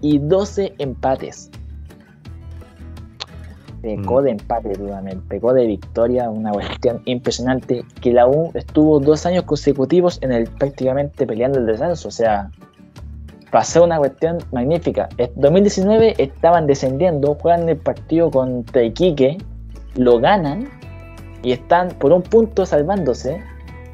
[0.00, 1.50] y 12 empates.
[3.82, 4.24] Pecó Mm.
[4.24, 9.44] de empate Dudamel, pecó de victoria, una cuestión impresionante que la U estuvo dos años
[9.44, 12.50] consecutivos en el prácticamente peleando el descenso, o sea,
[13.50, 15.08] pasó una cuestión magnífica.
[15.18, 19.38] En 2019 estaban descendiendo, juegan el partido contra Iquique,
[19.96, 20.68] lo ganan
[21.42, 23.42] y están por un punto salvándose.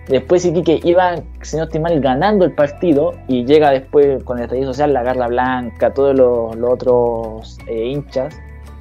[0.09, 4.45] Después Iquique iba, si no estoy mal, ganando el partido y llega después con el
[4.45, 8.35] estallido social, la Garla Blanca, todos los, otros eh, hinchas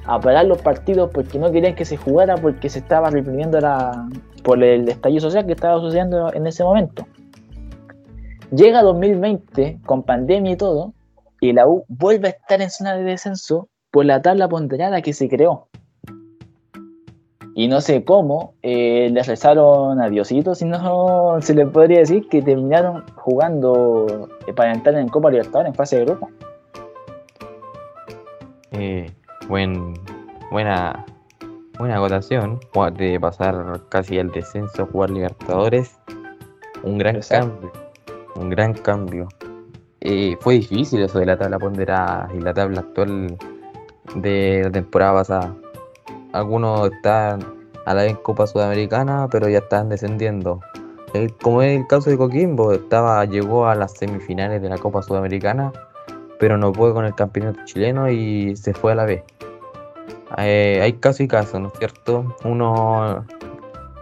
[0.06, 3.58] a parar los partidos porque no querían que se jugara porque se estaba reprimiendo
[4.42, 7.06] por el estallido social que estaba sucediendo en ese momento.
[8.50, 10.94] Llega 2020 con pandemia y todo,
[11.40, 15.12] y la U vuelve a estar en zona de descenso por la tabla ponderada que
[15.12, 15.68] se creó.
[17.58, 22.28] Y no sé cómo, eh, les rezaron a Diosito, si no se le podría decir
[22.28, 26.28] que terminaron jugando eh, para entrar en Copa Libertadores en fase de grupo.
[28.70, 29.10] eh,
[29.48, 29.94] buen,
[30.52, 31.04] buena,
[31.80, 35.98] buena acotación jua- de pasar casi al descenso a jugar Libertadores.
[36.84, 37.48] Un gran Exacto.
[37.48, 37.72] cambio.
[38.36, 39.28] Un gran cambio.
[40.00, 43.36] Eh, fue difícil eso de la tabla ponderada y la tabla actual
[44.14, 45.54] de la temporada pasada.
[46.32, 47.44] Algunos están
[47.86, 50.60] a la vez en Copa Sudamericana, pero ya están descendiendo.
[51.14, 55.02] Eh, como es el caso de Coquimbo, estaba, llegó a las semifinales de la Copa
[55.02, 55.72] Sudamericana,
[56.38, 59.24] pero no pudo con el campeonato chileno y se fue a la B.
[60.36, 62.36] Eh, hay caso y caso, ¿no es cierto?
[62.44, 63.24] Uno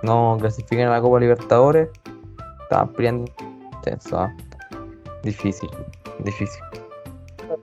[0.03, 1.89] no clasifican a la Copa Libertadores,
[2.63, 3.31] estaban peleando
[3.83, 4.35] tenso, ¿ah?
[5.23, 5.71] Difícil,
[6.25, 6.63] difícil.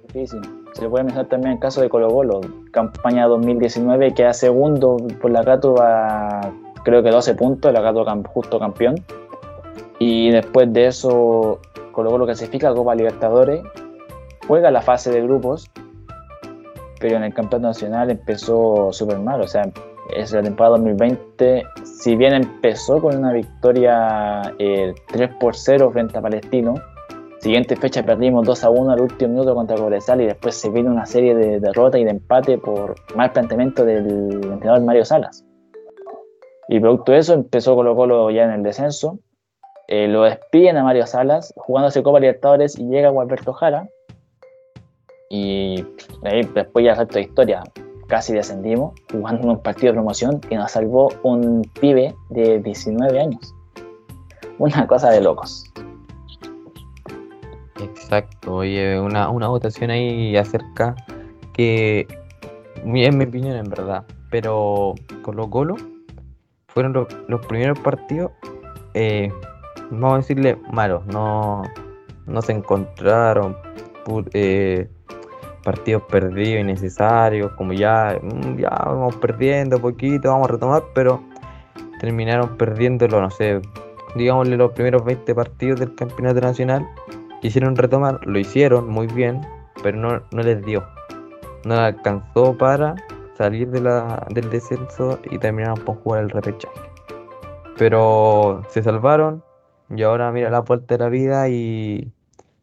[0.07, 0.62] Difícil.
[0.73, 5.31] Se le puede mencionar también el caso de Colo Colo, campaña 2019, queda segundo por
[5.31, 6.51] la Cato a
[6.83, 8.95] creo que 12 puntos, la Cato justo campeón.
[9.99, 11.59] Y después de eso,
[11.91, 13.63] Colo Colo clasifica a Copa Libertadores,
[14.47, 15.69] juega la fase de grupos,
[16.99, 19.41] pero en el campeonato nacional empezó súper mal.
[19.41, 19.69] O sea,
[20.15, 26.17] es la temporada 2020, si bien empezó con una victoria eh, 3 por 0 frente
[26.17, 26.75] a Palestino,
[27.43, 30.89] Siguiente fecha perdimos 2 a 1 al último minuto contra Cobresal y después se vino
[30.89, 35.43] una serie de derrotas y de empate por mal planteamiento del entrenador Mario Salas.
[36.69, 39.19] Y producto de eso empezó Colo Colo ya en el descenso.
[39.89, 43.89] Eh, lo despiden a Mario Salas jugándose Copa Libertadores y llega Gualberto Jara.
[45.29, 45.85] Y
[46.53, 47.63] después ya el resto de historia.
[48.07, 53.53] Casi descendimos jugando un partido de promoción y nos salvó un pibe de 19 años.
[54.59, 55.65] Una cosa de locos.
[57.79, 60.95] Exacto, oye, una, votación ahí acerca
[61.53, 62.07] que,
[62.75, 65.75] en mi opinión, en verdad, pero Colo Colo
[66.67, 68.31] fueron lo- los primeros partidos
[68.93, 69.31] eh,
[69.89, 71.05] vamos a decirle, malos.
[71.07, 71.63] No,
[72.25, 73.55] no se encontraron
[74.33, 74.89] eh,
[75.63, 81.23] partidos perdidos innecesarios, como ya, mm, ya vamos perdiendo poquito, vamos a retomar, pero
[81.99, 83.61] terminaron perdiéndolo, no sé,
[84.15, 86.87] digámosle los primeros 20 partidos del campeonato nacional.
[87.43, 89.45] Quisieron retomar, lo hicieron muy bien,
[89.83, 90.81] pero no, no les dio.
[91.65, 92.95] No alcanzó para
[93.37, 96.79] salir del descenso y terminaron por jugar el repechaje.
[97.77, 99.43] Pero se salvaron
[99.89, 102.09] y ahora mira la vuelta de la vida y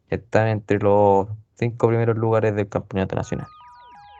[0.09, 3.45] están entre los cinco primeros lugares del campeonato nacional.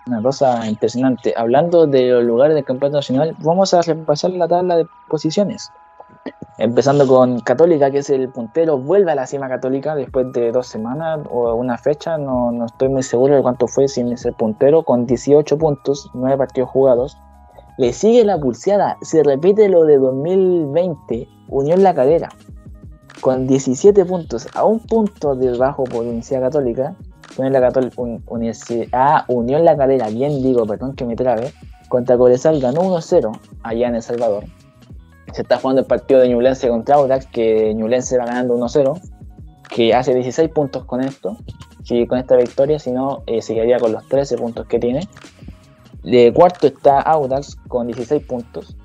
[0.06, 1.34] Una cosa impresionante.
[1.36, 5.72] Hablando de los lugares del campeonato nacional, vamos a repasar la tabla de posiciones.
[6.58, 10.68] Empezando con Católica, que es el puntero, vuelve a la cima Católica después de dos
[10.68, 14.84] semanas o una fecha, no, no estoy muy seguro de cuánto fue sin ser puntero,
[14.84, 17.18] con 18 puntos, 9 partidos jugados.
[17.78, 22.30] Le sigue la pulseada, se repite lo de 2020, Unión La Calera,
[23.22, 26.96] con 17 puntos, a un punto debajo por Universidad Católica.
[27.38, 31.54] Unión La, Catol- Un- Universi- ah, Unión La Calera, bien digo, perdón que me trabe,
[31.90, 33.32] contra Cobresal ganó 1-0
[33.64, 34.44] allá en El Salvador.
[35.34, 39.00] Se está jugando el partido de Ñublense contra Audax, que Ñublense va ganando 1-0,
[39.70, 41.38] que hace 16 puntos con esto,
[41.84, 43.42] si con esta victoria, si no, eh,
[43.80, 45.08] con los 13 puntos que tiene.
[46.04, 48.76] De cuarto está Audax con 16 puntos.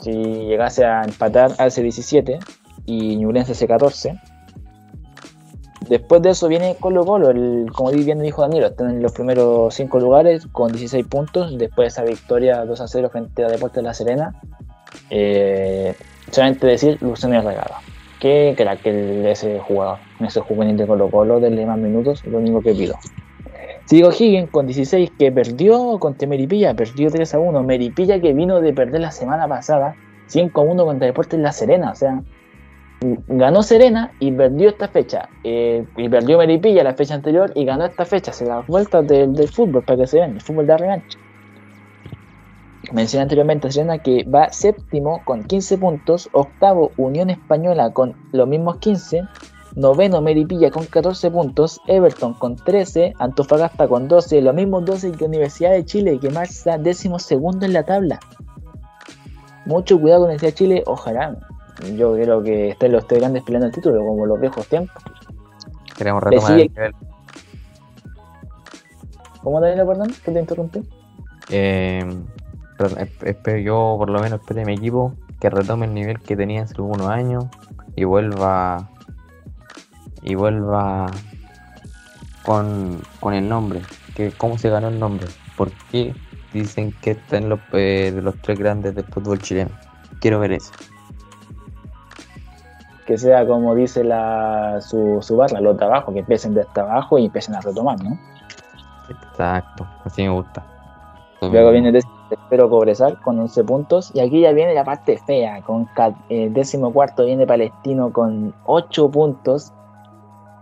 [0.00, 2.38] Si llegase a empatar, hace 17
[2.84, 4.20] y Ñublense hace 14.
[5.88, 9.72] Después de eso viene Colo Colo, el, como bien dijo Danilo, están en los primeros
[9.74, 11.56] 5 lugares con 16 puntos.
[11.58, 14.40] Después de esa victoria 2 a 0 frente a Deportes La Serena,
[15.10, 15.94] eh,
[16.30, 17.80] solamente decir Luciano Regada.
[18.20, 22.62] Qué crack el, ese jugador, ese juvenil de Colo Colo, denle más minutos, lo único
[22.62, 22.96] que pido.
[23.86, 27.62] Sigo Higgins con 16 que perdió contra Meripilla, perdió 3 a 1.
[27.62, 29.94] Meripilla que vino de perder la semana pasada
[30.26, 32.20] 5 a 1 contra Deportes La Serena, o sea,
[33.28, 35.28] ganó Serena y perdió esta fecha.
[35.44, 38.32] eh, y perdió Meripilla la fecha anterior y ganó esta fecha.
[38.32, 41.18] Se las vueltas del, fútbol para que se vean, el fútbol de revancha.
[42.92, 48.46] Mencioné anteriormente a Serena que va séptimo con 15 puntos, octavo Unión Española con los
[48.46, 49.22] mismos 15,
[49.74, 55.24] noveno Meripilla con 14 puntos, Everton con 13, Antofagasta con 12, los mismos 12 que
[55.24, 58.20] Universidad de Chile que marcha décimo segundo en la tabla.
[59.64, 61.36] Mucho cuidado con Universidad de Chile, ojalá.
[61.96, 65.02] Yo creo que estén los tres grandes peleando el título como los viejos tiempos.
[65.96, 66.92] Queremos retomar el nivel.
[69.42, 70.14] ¿Cómo Danilo, perdón?
[70.24, 70.82] ¿Que te interrumpí?
[71.50, 72.04] Eh,
[73.22, 76.62] espero yo, por lo menos, espero de mi equipo que retome el nivel que tenía
[76.62, 77.46] hace algunos años
[77.94, 78.88] y vuelva
[80.22, 81.06] y vuelva
[82.42, 83.82] con, con el nombre.
[84.14, 85.26] Que, ¿Cómo se ganó el nombre?
[85.56, 86.14] ¿Por qué
[86.52, 89.70] dicen que está en los, eh, de los tres grandes del fútbol chileno?
[90.20, 90.72] Quiero ver eso.
[93.06, 97.18] Que sea como dice la, su, su barra, los trabajos, que empiecen de hasta abajo
[97.18, 98.18] y empiecen a retomar, ¿no?
[99.08, 100.64] Exacto, así me gusta.
[101.40, 101.96] Luego viene el
[102.28, 104.10] tercero Cobresal con 11 puntos.
[104.14, 105.62] Y aquí ya viene la parte fea.
[105.62, 105.88] Con
[106.28, 109.72] eh, décimo cuarto viene Palestino con 8 puntos.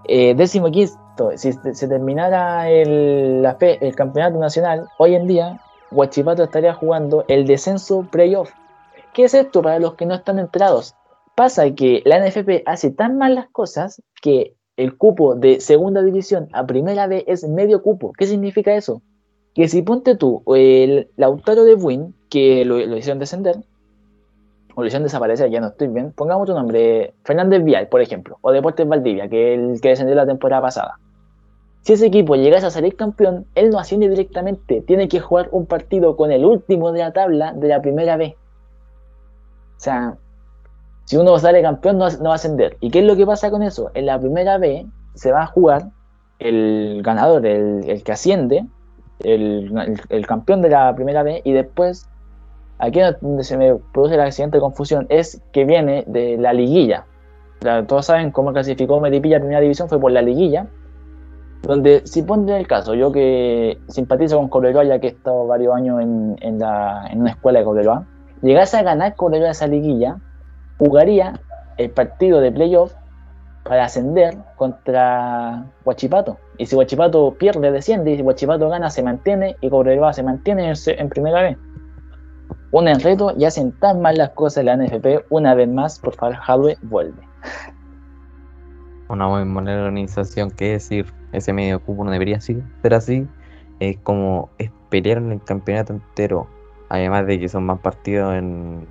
[0.06, 6.74] Eh, décimo quinto, si se terminara el, el campeonato nacional, hoy en día Huachipato estaría
[6.74, 8.50] jugando el descenso playoff.
[9.12, 10.94] ¿Qué es esto para los que no están enterados?
[11.34, 16.48] Pasa que la NFP hace tan mal las cosas que el cupo de segunda división
[16.52, 18.12] a primera vez es medio cupo.
[18.18, 19.02] ¿Qué significa eso?
[19.54, 23.56] Que si ponte tú el Lautaro de Buin, que lo, hicieron descender,
[24.74, 28.38] o lo hicieron desaparecer, ya no estoy bien, pongamos tu nombre, Fernández Vial, por ejemplo,
[28.40, 30.98] o Deportes Valdivia, que el que descendió la temporada pasada.
[31.82, 35.66] Si ese equipo llegase a salir campeón, él no asciende directamente, tiene que jugar un
[35.66, 38.34] partido con el último de la tabla de la primera vez.
[39.76, 40.16] O sea,
[41.04, 42.78] si uno sale campeón no, no va a ascender.
[42.80, 43.90] ¿Y qué es lo que pasa con eso?
[43.94, 45.90] En la primera vez se va a jugar
[46.38, 48.66] el ganador, el, el que asciende,
[49.20, 52.08] el, campeón de la primera vez y después
[52.78, 57.06] aquí donde se me produce la siguiente confusión es que viene de la liguilla
[57.60, 60.66] La- todos saben cómo clasificó Melipilla a primera división fue por la liguilla
[61.62, 65.74] donde si pondré el caso yo que simpatizo con Cobreloa ya que he estado varios
[65.74, 68.06] años en, en, la- en una escuela de Cobreloa
[68.42, 70.18] llegase a ganar Cobreloa esa liguilla
[70.78, 71.40] jugaría
[71.78, 72.92] el partido de playoff
[73.64, 76.36] para ascender contra Huachipato.
[76.58, 78.12] Y si Huachipato pierde, desciende.
[78.12, 79.56] Y si Huachipato gana, se mantiene.
[79.60, 81.58] Y Cobreloa se mantiene en, primera vez.
[82.70, 85.26] Un enredo y hacen tan mal las cosas la NFP.
[85.30, 87.22] Una vez más, por favor, Hadwe vuelve.
[89.08, 93.26] una muy buena organización que decir ese medio cupo no debería ser así
[93.80, 96.46] es como es en el campeonato entero
[96.88, 98.86] además de que son más partidos en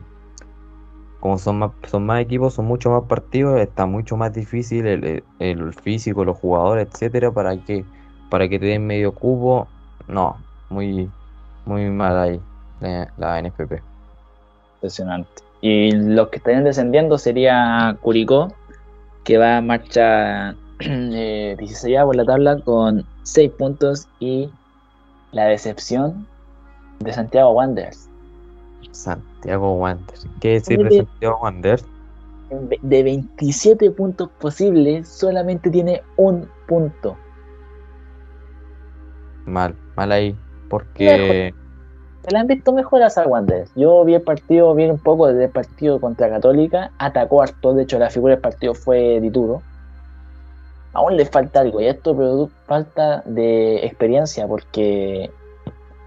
[1.23, 5.23] como son más, son más equipos, son mucho más partidos, está mucho más difícil el,
[5.39, 7.85] el físico, los jugadores, etcétera, para que,
[8.29, 9.69] para que te den medio cubo.
[10.09, 10.35] No,
[10.69, 11.09] muy,
[11.65, 12.41] muy mal ahí
[12.81, 13.81] la, la NFP.
[14.75, 15.29] Impresionante.
[15.61, 18.53] Y los que estarían descendiendo sería Curicó,
[19.23, 20.49] que va a marcha
[20.81, 24.49] eh, 16 por la tabla con 6 puntos y
[25.31, 26.27] la decepción
[26.99, 28.09] de Santiago Wanderers.
[28.93, 30.27] Santiago Wanderers.
[30.39, 31.85] ¿Qué decir de Santiago Wanderers?
[32.81, 37.17] De 27 puntos posibles, solamente tiene un punto.
[39.45, 40.35] Mal, mal ahí.
[40.69, 41.53] Porque
[42.23, 43.71] Se la han visto mejoras a Wanderers.
[43.75, 47.99] Yo vi el partido, vi un poco del partido contra Católica, atacó harto, de hecho
[47.99, 49.61] la figura del partido fue Dituro.
[50.93, 55.31] Aún le falta algo, y esto falta de experiencia, porque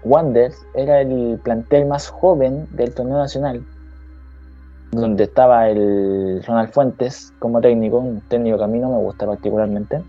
[0.07, 3.63] Wanderers era el plantel más joven del torneo nacional,
[4.91, 10.01] donde estaba el Ronald Fuentes como técnico, un técnico que a me gusta particularmente,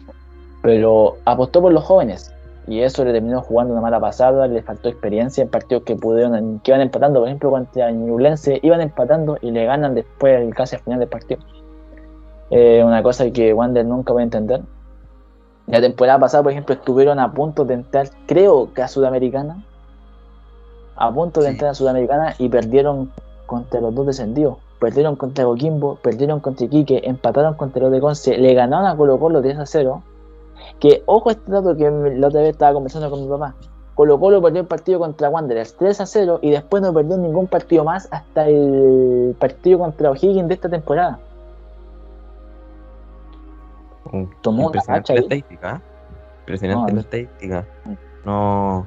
[0.63, 2.33] pero apostó por los jóvenes
[2.69, 6.61] y eso le terminó jugando una mala pasada, le faltó experiencia en partidos que pudieron,
[6.61, 10.83] que iban empatando, por ejemplo contra Ñublense, iban empatando y le ganan después casi al
[10.83, 11.41] final del partido.
[12.51, 14.61] Eh, una cosa que Wander nunca va a entender.
[15.67, 19.65] La temporada pasada, por ejemplo, estuvieron a punto de entrar, creo que a Sudamericana,
[20.99, 21.53] a punto de Sí.
[21.53, 23.11] entrar a Sudamericana y perdieron
[23.47, 24.59] contra los dos descendidos.
[24.79, 29.19] Perdieron contra Coquimbo, perdieron contra Iquique, empataron contra los de Conce, le ganaron a Colo
[29.19, 30.03] Colo 10 a 0.
[30.79, 33.55] Que ojo este dato que la otra vez estaba conversando con mi papá.
[33.95, 37.49] Colo Colo perdió el partido contra Wanderers 3 a 0 y después no perdió ningún
[37.49, 41.19] partido más hasta el partido contra O'Higgins de esta temporada.
[44.41, 45.77] Tomó impresionante la estadística.
[45.77, 45.81] ¿eh?
[46.41, 47.67] Impresionante No, la estadística.
[48.25, 48.87] No.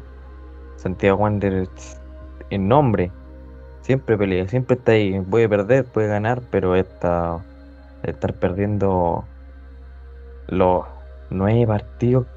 [0.77, 2.00] Santiago Wanderers
[2.51, 3.11] en nombre.
[3.81, 5.19] Siempre pelea, siempre está ahí.
[5.21, 7.39] Puede perder, puede ganar, pero esta,
[8.03, 9.25] estar perdiendo
[10.47, 10.85] los
[11.29, 12.27] nueve partidos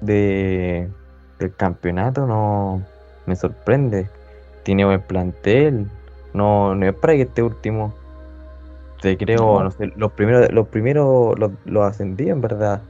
[0.00, 0.88] de,
[1.38, 2.82] del campeonato no
[3.26, 4.08] me sorprende.
[4.64, 5.88] Tiene buen plantel.
[6.34, 7.94] No, no es para que esté último.
[9.00, 9.64] Te creo, No.
[9.64, 12.82] no sé, los primeros, los primeros los, los ascendí en verdad.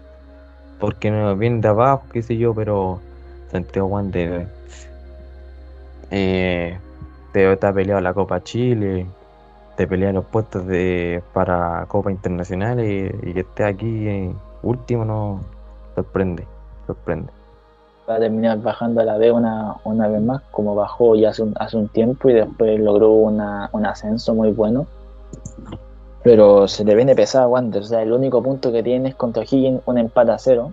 [0.78, 3.00] Porque no vienen de abajo, qué sé yo, pero
[3.50, 4.48] Santiago Wander
[6.10, 6.78] eh,
[7.32, 9.06] te está peleado la Copa Chile,
[9.76, 15.40] te pelea los puestos de para Copa Internacional y, que esté aquí eh, último no
[15.94, 16.46] sorprende,
[16.86, 17.32] sorprende.
[18.08, 21.42] Va a terminar bajando a la B una, una vez más, como bajó ya hace
[21.42, 24.86] un, hace un tiempo y después logró una, un ascenso muy bueno.
[26.22, 29.14] Pero se le viene pesado a Wander, o sea, el único punto que tiene es
[29.14, 30.72] contra Higgins, un empate a cero.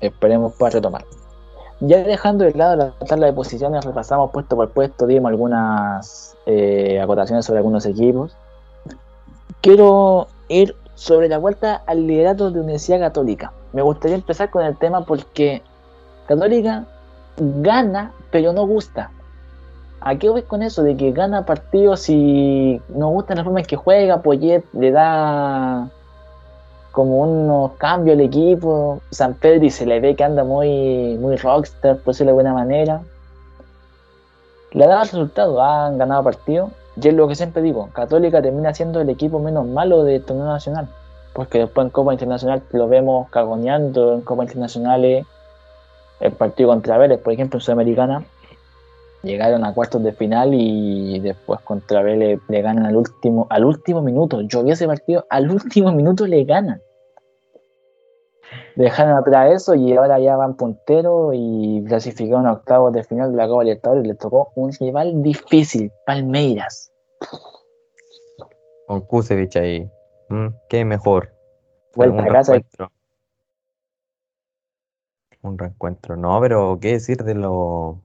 [0.00, 1.04] Esperemos pueda retomar.
[1.80, 6.98] Ya dejando de lado la tabla de posiciones, repasamos puesto por puesto, dimos algunas eh,
[7.00, 8.34] acotaciones sobre algunos equipos.
[9.60, 13.52] Quiero ir sobre la vuelta al liderato de Universidad Católica.
[13.72, 15.62] Me gustaría empezar con el tema porque
[16.26, 16.86] Católica
[17.36, 19.10] gana, pero no gusta.
[20.00, 20.82] ¿A qué voy con eso?
[20.82, 25.90] De que gana partidos y no gusta la forma en que juega, Poyet le da
[26.96, 31.98] como unos cambios al equipo, San Pedro se le ve que anda muy, muy rockstar,
[31.98, 33.02] por decirlo de buena manera.
[34.72, 36.70] Le ha dado resultado, han ganado partidos.
[36.98, 40.46] Y es lo que siempre digo, Católica termina siendo el equipo menos malo del torneo
[40.46, 40.88] nacional.
[41.34, 45.26] Porque después en Copa Internacional lo vemos cagoneando en Copa Internacionales
[46.20, 48.24] el partido contra Vélez, por ejemplo, en Sudamericana,
[49.22, 54.02] llegaron a cuartos de final y después contra Vélez le ganan al último, al último
[54.02, 54.40] minuto.
[54.42, 56.80] Yo vi ese partido, al último minuto le ganan.
[58.76, 63.38] Dejaron atrás eso y ahora ya van punteros y clasificaron a octavos de final de
[63.38, 66.92] la Copa Libertadores y les tocó un rival difícil, Palmeiras.
[68.86, 69.90] Con Kusevich ahí.
[70.28, 70.48] ¿Mm?
[70.68, 71.32] ¿Qué mejor?
[71.94, 72.52] Vuelta a casa.
[72.52, 72.92] reencuentro.
[75.42, 76.16] Un reencuentro.
[76.16, 78.02] No, pero ¿qué decir de lo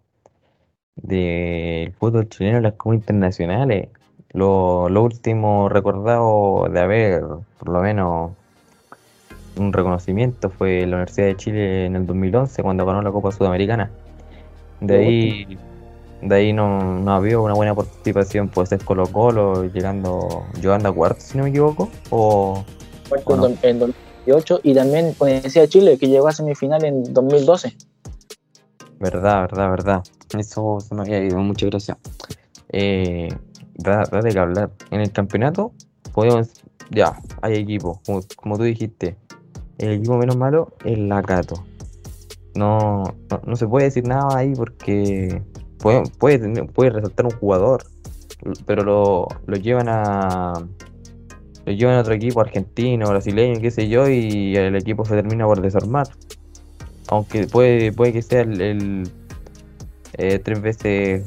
[0.95, 3.89] del fútbol chileno en las copas internacionales?
[4.33, 7.23] Lo, lo último recordado de haber,
[7.59, 8.31] por lo menos,
[9.57, 13.91] un reconocimiento fue la Universidad de Chile en el 2011 cuando ganó la Copa Sudamericana.
[14.79, 15.57] De ahí,
[16.21, 20.89] de ahí no, no ha habido una buena participación, puede ser Colo Colo llegando, llegando
[20.89, 22.63] a cuartos, si no me equivoco, o
[23.09, 23.55] Cuarto en Bueno.
[23.61, 27.75] do- en 2018 y también con Universidad de Chile que llegó a semifinal en 2012.
[28.99, 30.03] Verdad, verdad, verdad.
[30.37, 31.97] Eso se me había ido, muchas gracias.
[32.69, 33.29] Eh,
[33.75, 34.71] da, de qué hablar.
[34.91, 35.73] En el campeonato,
[36.13, 36.49] podemos.
[36.89, 39.17] Ya, hay equipo, como, tú dijiste.
[39.77, 41.63] El equipo menos malo es la Cato.
[42.55, 45.41] No, no, no se puede decir nada ahí porque
[45.79, 47.83] puede, puede, resaltar un jugador.
[48.65, 50.53] pero lo, lo llevan a
[51.65, 55.45] lo llevan a otro equipo argentino, brasileño, qué sé yo, y el equipo se termina
[55.45, 56.07] por desarmar.
[57.07, 59.11] Aunque puede, puede que sea el,
[60.13, 61.25] eh, tres veces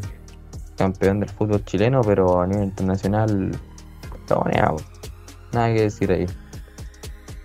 [0.77, 3.51] campeón del fútbol chileno, pero a nivel internacional
[4.21, 4.77] está baneado.
[5.53, 6.27] Nada que decir ahí.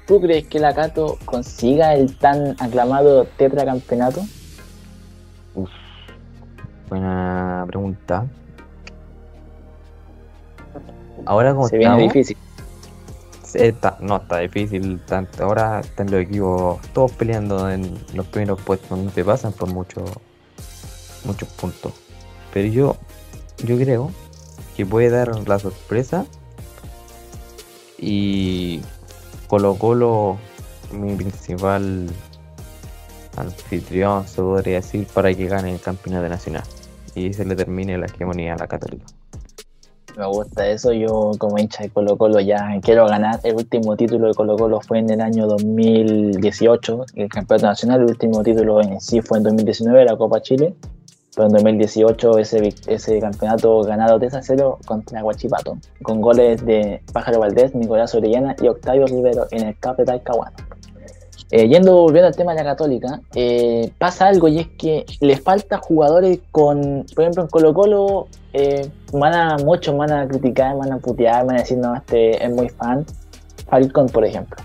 [0.07, 4.21] ¿Tú crees que la Cato consiga el tan aclamado tetracampeonato?
[6.89, 8.25] Buena pregunta.
[11.25, 12.37] Ahora como Se viene estamos, difícil.
[13.53, 15.43] está- no está difícil tanto.
[15.43, 20.09] Ahora están los equipos todos peleando en los primeros puestos, no se pasan por muchos
[21.25, 21.93] muchos puntos.
[22.53, 22.95] Pero yo,
[23.63, 24.11] yo creo
[24.75, 26.25] que puede dar la sorpresa
[27.97, 28.81] y
[29.47, 30.37] Colo Colo
[30.91, 32.07] mi principal
[33.37, 36.63] anfitrión, se podría decir, para que gane el campeonato nacional
[37.15, 39.05] y se le termine la hegemonía a la Católica.
[40.17, 40.91] Me gusta eso.
[40.91, 43.39] Yo, como hincha de Colo Colo, ya quiero ganar.
[43.43, 48.01] El último título de Colo Colo fue en el año 2018, el campeonato nacional.
[48.01, 50.75] El último título en sí fue en 2019, la Copa Chile.
[51.35, 57.01] Pero en 2018 ese, ese campeonato ganado 3 a 0 contra Guachipato, con goles de
[57.13, 60.55] Pájaro Valdés, Nicolás Orellana y Octavio Rivero en el CAP de Talcahuano.
[61.51, 65.35] Eh, yendo volviendo al tema de la Católica, eh, pasa algo y es que le
[65.37, 70.77] falta jugadores con, por ejemplo, en Colo Colo, eh, van a, muchos van a criticar,
[70.77, 73.03] van a putear, van a decir, no, este es muy fan.
[73.67, 74.57] Falcón, por ejemplo.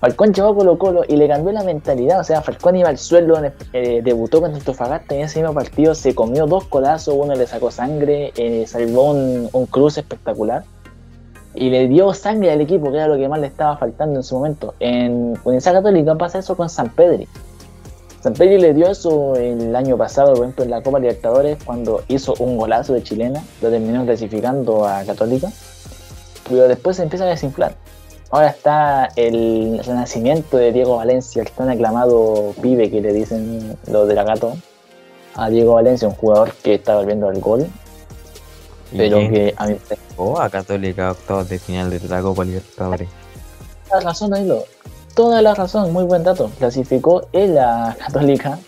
[0.00, 2.98] Falcón llegó a Colo Colo y le cambió la mentalidad, o sea, Falcón iba al
[2.98, 3.38] suelo,
[3.72, 7.70] eh, debutó con Antofagasta en ese mismo partido se comió dos codazos, uno le sacó
[7.70, 10.64] sangre, eh, salvó un, un cruce espectacular
[11.54, 14.22] y le dio sangre al equipo, que era lo que más le estaba faltando en
[14.22, 14.74] su momento.
[14.78, 17.26] En Universidad Católica pasa eso con San Pedri.
[18.20, 22.02] San Pedri le dio eso el año pasado, por ejemplo, en la Copa Libertadores, cuando
[22.08, 25.48] hizo un golazo de chilena, lo terminó clasificando a Católica,
[26.48, 27.74] pero después se empieza a desinflar.
[28.30, 34.08] Ahora está el renacimiento de Diego Valencia, el tan aclamado pibe que le dicen los
[34.08, 34.56] de la Gato,
[35.34, 37.66] a Diego Valencia, un jugador que está volviendo al gol,
[38.92, 39.76] ¿Y pero que a mí
[40.10, 43.08] llegó a Católica octavos de final de la Copa Libertadores?
[43.88, 44.64] Toda la razón, Danilo.
[45.14, 46.50] Toda la razón, muy buen dato.
[46.58, 48.58] Clasificó en la Católica.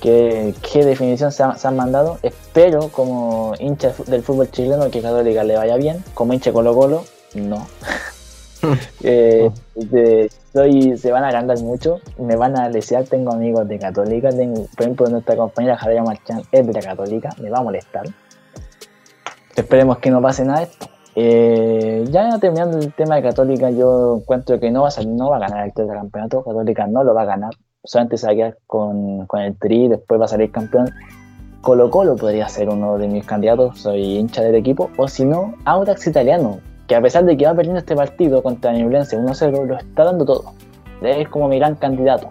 [0.00, 2.18] ¿Qué, qué definición se, ha- se han mandado?
[2.22, 6.02] Espero, como hincha del fútbol chileno, que Católica le vaya bien.
[6.14, 7.04] Como hincha de Colo Colo,
[7.34, 7.66] no.
[9.04, 13.04] Eh, de- soy- se van a agrandar mucho, me van a desear.
[13.04, 14.30] Tengo amigos de Católica.
[14.30, 18.04] Tengo, por ejemplo, nuestra compañera Javier Marchán es de la Católica, me va a molestar.
[19.56, 20.86] Esperemos que no pase nada esto.
[21.14, 25.28] Eh, ya terminando el tema de Católica, yo encuentro que no va a, ser- no
[25.30, 26.42] va a ganar el campeonato.
[26.42, 27.50] Católica no lo va a ganar.
[27.84, 30.90] Solamente se va a quedar con, con el tri, después va a salir campeón.
[31.60, 34.90] Colo Colo podría ser uno de mis candidatos, soy hincha del equipo.
[34.96, 38.72] O si no, Audax Italiano, que a pesar de que va perdiendo este partido contra
[38.72, 40.52] Ñublense 1-0, lo está dando todo.
[41.02, 42.30] Es como mi gran candidato.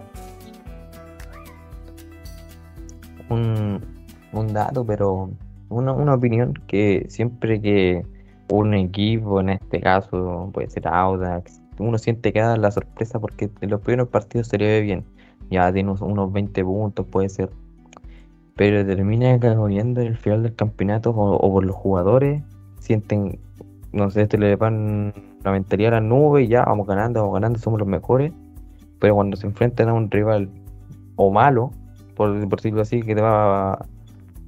[3.32, 5.30] un, dato, pero
[5.68, 8.04] una, opinión que siempre que
[8.50, 13.50] un equipo, en este caso puede ser Audax, uno siente que da la sorpresa porque
[13.60, 15.04] en los primeros partidos se le ve bien,
[15.50, 17.50] ya tiene unos, unos 20 puntos, puede ser,
[18.56, 22.42] pero termina cagoneando en el final del campeonato o por los jugadores,
[22.80, 23.38] sienten,
[23.92, 25.12] no sé, se le van
[25.44, 28.32] la mentalidad a la nube y ya vamos ganando, vamos ganando, somos los mejores,
[28.98, 30.48] pero cuando se enfrentan a un rival
[31.16, 31.72] o malo,
[32.16, 33.86] por, por decirlo así, que te va,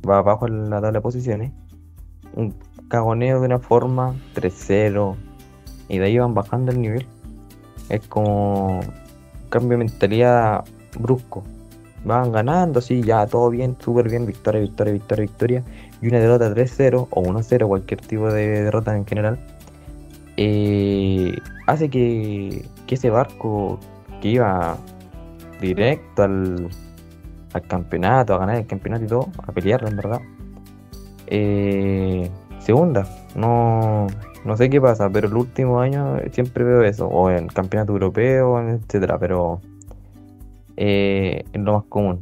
[0.08, 1.52] va abajo en la tabla de posiciones,
[2.34, 2.54] un
[2.88, 5.16] cagoneo de una forma 3-0
[5.88, 7.06] y de ahí van bajando el nivel.
[7.88, 10.64] Es como un cambio de mentalidad
[10.98, 11.44] brusco.
[12.04, 15.64] Van ganando, así, ya todo bien, súper bien, victoria, victoria, victoria, victoria.
[16.02, 19.38] Y una derrota 3-0 o 1-0, cualquier tipo de derrota en general,
[20.36, 21.36] eh,
[21.66, 23.78] hace que, que ese barco
[24.20, 24.76] que iba
[25.60, 26.68] directo al,
[27.52, 30.20] al campeonato, a ganar el campeonato y todo, a pelearlo en verdad,
[31.26, 32.72] eh, se.
[33.36, 34.06] No,
[34.44, 38.60] no sé qué pasa, pero el último año siempre veo eso, o en campeonato europeo,
[38.60, 39.60] etcétera, pero
[40.76, 42.20] eh, es lo más común.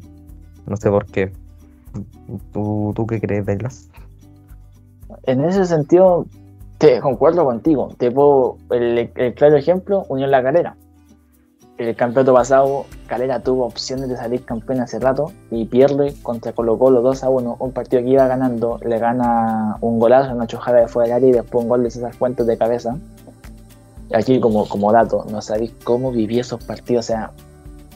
[0.67, 1.33] No sé por qué.
[2.53, 3.89] ¿Tú, tú qué crees, Douglas?
[5.25, 6.27] En ese sentido,
[6.79, 7.91] te concuerdo contigo.
[7.97, 10.77] Te puedo, el, claro ejemplo, Unión La Calera.
[11.79, 16.79] El campeonato pasado, Calera tuvo opciones de salir campeón hace rato y pierde contra Colo
[16.79, 20.81] Colo 2 a 1, un partido que iba ganando, le gana un golazo, una chujada
[20.81, 22.97] de fuera del área y después un gol de César Fuentes de cabeza.
[24.15, 27.31] Aquí como, como dato, no sabéis cómo viví esos partidos, o sea,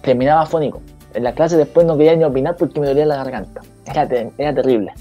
[0.00, 0.80] terminaba afónico.
[1.12, 3.62] En la clase después no quería ni opinar porque me dolía la garganta.
[3.86, 4.08] Era,
[4.38, 4.92] era terrible.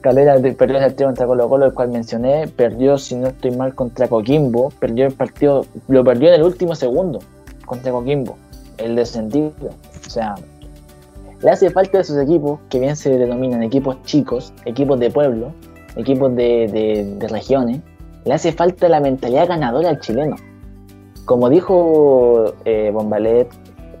[0.00, 3.50] Calera de- perdió el partido contra Colo Colo, el cual mencioné, perdió, si no estoy
[3.50, 7.18] mal, contra Coquimbo, perdió el partido, lo perdió en el último segundo
[7.66, 8.36] contra Coquimbo,
[8.78, 9.52] el descendido.
[10.06, 10.34] O sea,
[11.42, 15.52] le hace falta a sus equipos, que bien se denominan equipos chicos, equipos de pueblo,
[15.96, 17.80] equipos de, de- de regiones,
[18.24, 20.36] le hace falta la mentalidad ganadora al chileno.
[21.26, 23.48] Como dijo eh, Bombalet,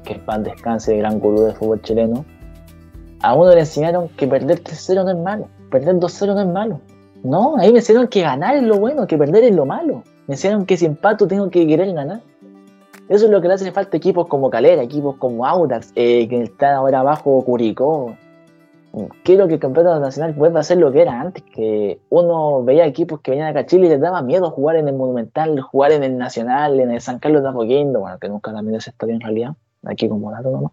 [0.04, 2.24] que es pan descanse, gran gurú del fútbol chileno,
[3.22, 6.80] a uno le enseñaron que perder 3-0 no es malo, perder 2-0 no es malo.
[7.22, 10.02] No, ahí me enseñaron que ganar es lo bueno, que perder es lo malo.
[10.26, 12.20] Me enseñaron que si empato tengo que querer ganar.
[13.08, 16.28] Eso es lo que le hace falta a equipos como Calera, equipos como Audax, eh,
[16.28, 18.14] que están ahora abajo Curicó.
[19.22, 22.86] Quiero que el campeonato nacional vuelva a ser lo que era antes, que uno veía
[22.86, 25.92] equipos que venían acá a Chile y les daba miedo jugar en el Monumental, jugar
[25.92, 29.14] en el Nacional, en el San Carlos de Apoquindo, bueno, que nunca también esa historia
[29.14, 29.50] en realidad,
[29.84, 30.72] aquí como dato nomás.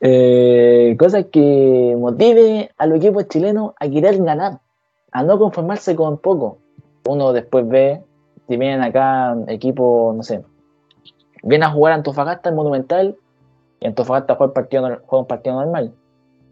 [0.00, 4.60] Eh, cosa que motive a los equipos chilenos a querer ganar,
[5.10, 6.58] a no conformarse con poco.
[7.06, 8.02] Uno después ve,
[8.46, 10.44] si vienen acá equipos, no sé,
[11.42, 13.16] vienen a jugar a Antofagasta el Monumental
[13.80, 14.52] y Antofagasta juega,
[15.06, 15.92] juega un partido normal.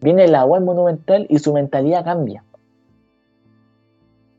[0.01, 2.45] Viene la UAL Monumental y su mentalidad cambia.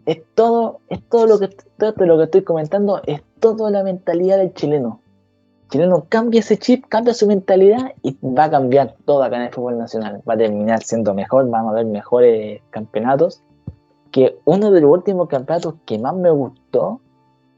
[0.05, 4.37] Es todo, es todo lo que todo lo que estoy comentando, es toda la mentalidad
[4.37, 5.01] del chileno.
[5.69, 9.53] Chileno cambia ese chip, cambia su mentalidad y va a cambiar todo acá en el
[9.53, 10.21] fútbol nacional.
[10.27, 13.43] Va a terminar siendo mejor, vamos a ver mejores campeonatos.
[14.11, 17.01] Que uno de los últimos campeonatos que más me gustó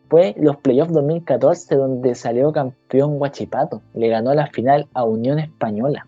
[0.09, 3.83] fue los playoffs 2014, donde salió campeón Guachipato.
[3.93, 6.07] Le ganó la final a Unión Española.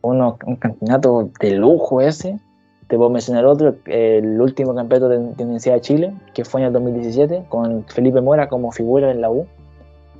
[0.00, 2.40] Uno, un campeonato de lujo ese.
[2.88, 6.68] Te puedo mencionar otro, el último campeonato de, de Universidad de Chile, que fue en
[6.68, 9.46] el 2017, con Felipe Mora como figura en la U,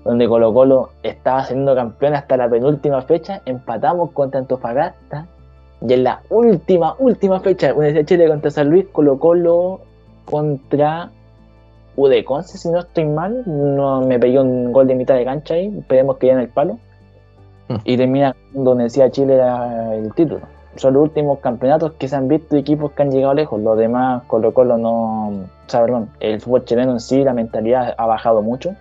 [0.05, 5.27] donde Colo Colo estaba siendo campeón hasta la penúltima fecha, empatamos contra Antofagasta,
[5.81, 9.81] y en la última, última fecha, Universidad de Chile contra San Luis, Colo Colo
[10.27, 11.11] contra
[11.97, 15.75] Udeconce, si no estoy mal, no me pegué un gol de mitad de cancha ahí,
[15.79, 16.79] esperemos que ya en el palo,
[17.69, 17.77] Mm.
[17.85, 20.41] y termina donde decía Chile era el título.
[20.79, 23.61] Son los últimos campeonatos que se han visto equipos que han llegado lejos.
[23.61, 25.29] Los demás, Colo Colo no.
[25.29, 28.75] O sea, perdón, el fútbol chileno en sí, la mentalidad ha bajado mucho.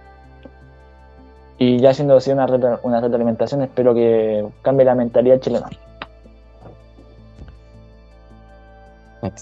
[1.57, 5.67] Y ya siendo así una, retro- una retroalimentación, espero que cambie la mentalidad chilena.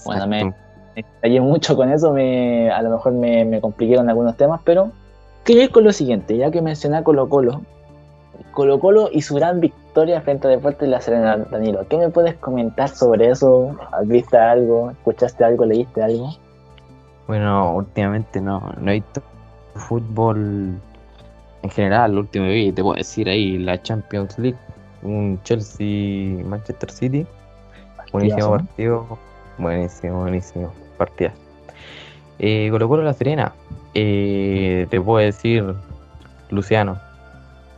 [0.06, 0.60] Bueno, me- Exacto.
[0.96, 4.90] explayé mucho con eso, me, a lo mejor me, me compliqué con algunos temas, pero
[5.44, 7.60] quiero ir con lo siguiente, ya que mencioné a Colo Colo.
[8.52, 11.86] Colo Colo y su gran victoria frente a Deportes La Serena, Danilo.
[11.88, 13.76] ¿Qué me puedes comentar sobre eso?
[13.92, 14.90] ¿Has visto algo?
[14.90, 15.64] ¿Escuchaste algo?
[15.64, 16.30] ¿Leíste algo?
[17.26, 19.22] Bueno, últimamente no, no he visto
[19.74, 20.78] fútbol
[21.62, 22.12] en general.
[22.12, 24.58] Lo último que vi, te puedo decir ahí, la Champions League,
[25.02, 27.26] un Chelsea-Manchester City.
[28.12, 29.18] Buenísimo partido.
[29.58, 30.72] Buenísimo, buenísimo.
[30.98, 31.32] Partida.
[32.38, 33.52] Eh, Colo Colo La Serena.
[33.94, 35.74] eh, te puedo decir,
[36.50, 36.98] Luciano.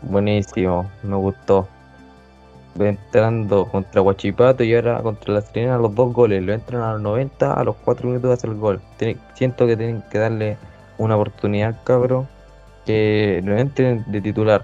[0.03, 1.69] Buenísimo, me gustó.
[2.79, 6.43] Entrando contra Huachipato y ahora contra La Serena los dos goles.
[6.43, 8.81] Lo entran a los 90, a los 4 minutos hace el gol.
[9.35, 10.57] Siento que tienen que darle
[10.97, 12.29] una oportunidad, cabrón.
[12.87, 14.63] Que lo entren de titular.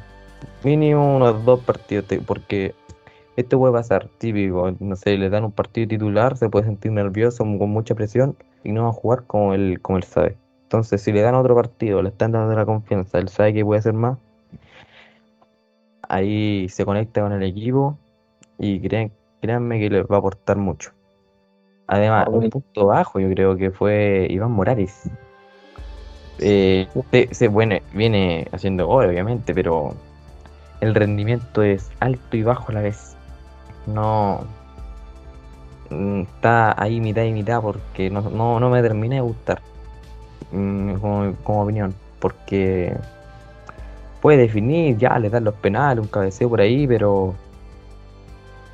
[0.63, 2.05] Mínimo unos dos partidos.
[2.25, 2.75] Porque
[3.37, 4.73] esto puede pasar, típico.
[4.79, 8.71] No sé, le dan un partido titular, se puede sentir nervioso, con mucha presión y
[8.71, 10.37] no va a jugar como él, como él sabe.
[10.63, 13.81] Entonces, si le dan otro partido, le están dando la confianza, él sabe que puede
[13.81, 14.19] hacer más.
[16.09, 17.99] Ahí se conecta con el equipo
[18.59, 20.91] y creen, créanme que les va a aportar mucho.
[21.87, 25.09] Además, Ah, un punto bajo yo creo que fue Iván Morales.
[26.39, 29.95] Eh, se, se- bueno, viene haciendo gol, obviamente, pero
[30.81, 33.17] el rendimiento es alto y bajo a la vez.
[33.87, 34.41] No
[35.91, 39.61] mm, está ahí mitad y mitad porque no, no, no me termina de gustar
[40.53, 41.95] mm, como, como opinión.
[42.19, 42.97] Porque
[44.25, 47.35] puede definir, ya le dan los penales, un cabeceo por ahí, pero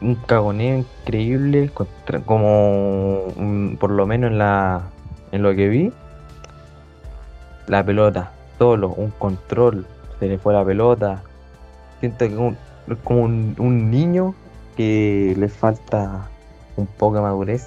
[0.00, 1.72] un cagoneo increíble,
[2.24, 4.82] como mm, por lo menos en la
[5.32, 5.92] en lo que vi,
[7.66, 8.30] la pelota,
[8.60, 9.86] solo, un control,
[10.20, 11.20] se le fue la pelota.
[11.98, 12.56] Siento que un-
[13.02, 14.36] como un, niño
[14.76, 16.28] que le falta
[16.76, 17.66] un poco de madurez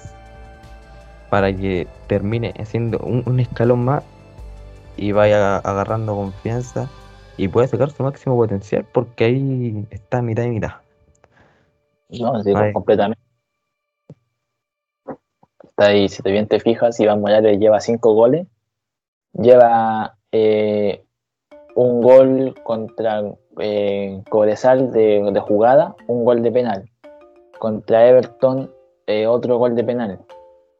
[1.28, 4.04] para que termine haciendo un escalón más
[4.96, 6.88] y vaya agarrando confianza
[7.36, 10.72] y pueda sacar su máximo potencial porque ahí está mitad y mitad.
[12.20, 13.22] No, sí, completamente.
[15.62, 18.46] Está ahí, si te bien te fijas, Iván Morales lleva cinco goles.
[19.32, 21.04] Lleva eh,
[21.74, 23.22] un gol contra
[23.58, 26.90] eh, Cobresal de, de jugada, un gol de penal.
[27.58, 28.72] Contra Everton,
[29.06, 30.20] eh, otro gol de penal.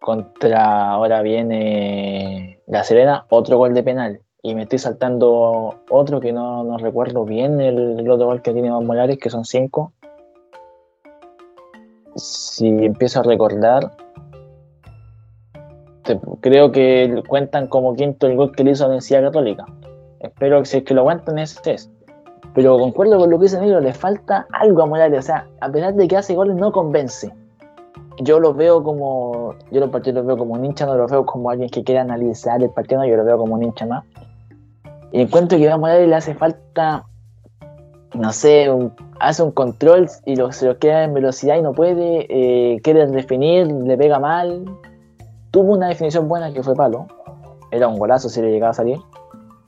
[0.01, 4.21] Contra ahora viene La Serena, otro gol de penal.
[4.47, 8.69] Y me estoy saltando otro que no, no recuerdo bien, el, otro gol que tiene
[8.69, 9.95] Iván Morales, que son cinco.
[12.15, 13.91] Si empiezo a recordar,
[16.43, 19.65] creo que cuentan como quinto el gol que le hizo la Universidad Católica.
[20.21, 21.91] Espero que si es que lo cuentan ese es.
[22.55, 25.21] Pero concuerdo con lo que dice Negro, le falta algo a Morales.
[25.21, 27.33] O sea, a pesar de que hace goles, no convence.
[28.21, 29.55] Yo lo veo como.
[29.71, 32.03] Yo los partidos los veo como un hincha, no los veo como alguien que quiera
[32.03, 34.05] analizar el partido, no, yo lo veo como un hincha más.
[35.15, 37.05] Y encuentro que a Morales le hace falta.
[38.15, 42.27] No sé, un- hace un control y se lo queda en velocidad y no puede.
[42.29, 44.65] eh, quiere definir, le pega mal.
[45.53, 47.07] Tuvo una definición buena que fue palo.
[47.71, 48.99] Era un golazo si le llegaba a salir.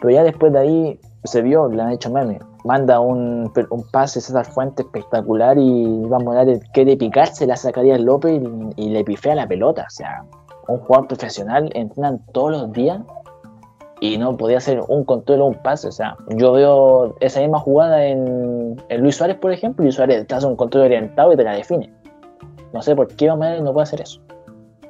[0.01, 2.41] Pero ya después de ahí se vio, le han hecho meme.
[2.65, 8.03] Manda un, un pase César Fuente espectacular y Iván Morales quiere picarse, la sacaría el
[8.05, 8.43] López
[8.77, 9.85] y, y le pifea la pelota.
[9.87, 10.25] O sea,
[10.67, 13.01] un jugador profesional entrenan todos los días
[14.01, 15.89] y no podía hacer un control o un pase.
[15.89, 19.83] O sea, yo veo esa misma jugada en, en Luis Suárez, por ejemplo.
[19.85, 21.93] Luis Suárez te hace un control orientado y te la define.
[22.73, 24.21] No sé por qué no puede hacer eso.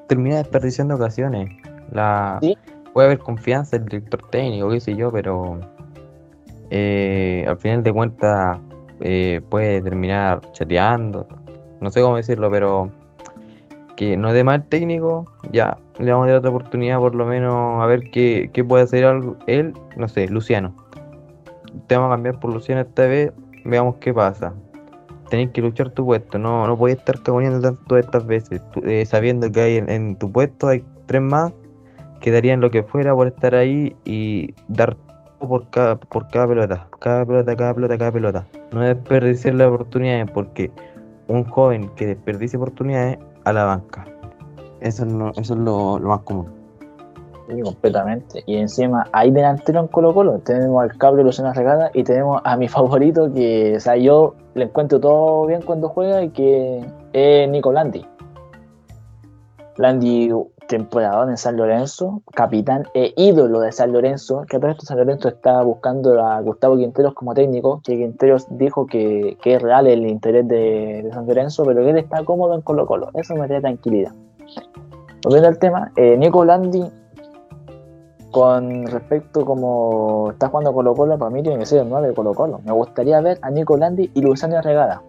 [0.08, 1.50] Termina desperdiciando ocasiones.
[1.92, 2.38] La...
[2.42, 2.56] Sí.
[2.92, 5.60] Puede haber confianza en el director técnico, qué sé yo, pero
[6.70, 8.58] eh, al final de cuentas
[9.00, 11.26] eh, puede terminar chateando.
[11.80, 12.90] No sé cómo decirlo, pero
[13.96, 17.26] que no es de mal técnico, ya le vamos a dar otra oportunidad por lo
[17.26, 19.04] menos a ver qué, qué puede hacer
[19.46, 20.74] él, no sé, Luciano.
[21.86, 23.32] Te vamos a cambiar por Luciano esta vez,
[23.64, 24.54] veamos qué pasa.
[25.30, 29.50] Tenés que luchar tu puesto, no, no puedes estar cagoneando tanto estas veces, eh, sabiendo
[29.50, 31.52] que hay en, tu puesto hay tres más
[32.20, 34.96] que darían lo que fuera por estar ahí y dar
[35.38, 38.46] por cada, por cada pelota, cada pelota, cada pelota, cada pelota.
[38.72, 40.70] No desperdiciar las oportunidades porque
[41.28, 44.04] un joven que desperdicia oportunidades a la banca.
[44.80, 46.48] Eso es lo, más común.
[47.48, 48.42] Sí, completamente.
[48.44, 50.40] Y encima hay delantero en Colo Colo.
[50.40, 54.64] Tenemos al cabro Luciano Regada y tenemos a mi favorito que, o sea, yo le
[54.64, 58.04] encuentro todo bien cuando juega y que es Nico Landi.
[59.76, 60.32] Landi,
[60.66, 64.98] temporador en San Lorenzo, capitán e ídolo de San Lorenzo, que a todo esto San
[64.98, 69.86] Lorenzo está buscando a Gustavo Quinteros como técnico, que Quinteros dijo que, que es real
[69.86, 73.10] el interés de, de San Lorenzo, pero que él está cómodo en Colo Colo.
[73.14, 74.12] Eso me da tranquilidad.
[75.22, 76.84] Volviendo al tema, eh, Nico Landi
[78.30, 82.14] con respecto como está jugando Colo Colo, para mí tiene que ser el 9 de
[82.14, 82.60] Colo Colo.
[82.64, 85.02] Me gustaría ver a Nico Landi y Luciano Regada.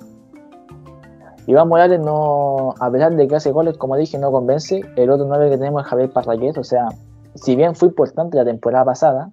[1.47, 4.81] Iván Morales no, a pesar de que hace goles, como dije, no convence.
[4.97, 6.89] El otro 9 que tenemos es Javier Parraquet, o sea,
[7.35, 9.31] si bien fue importante la temporada pasada,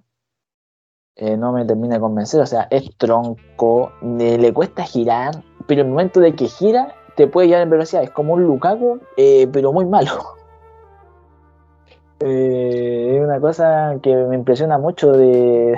[1.17, 5.89] eh, no me termina de convencer, o sea, es tronco, le cuesta girar, pero el
[5.89, 9.71] momento de que gira, te puede llevar en velocidad, es como un Lukaku, eh, pero
[9.73, 10.11] muy malo.
[12.21, 15.77] Eh, es una cosa que me impresiona mucho de,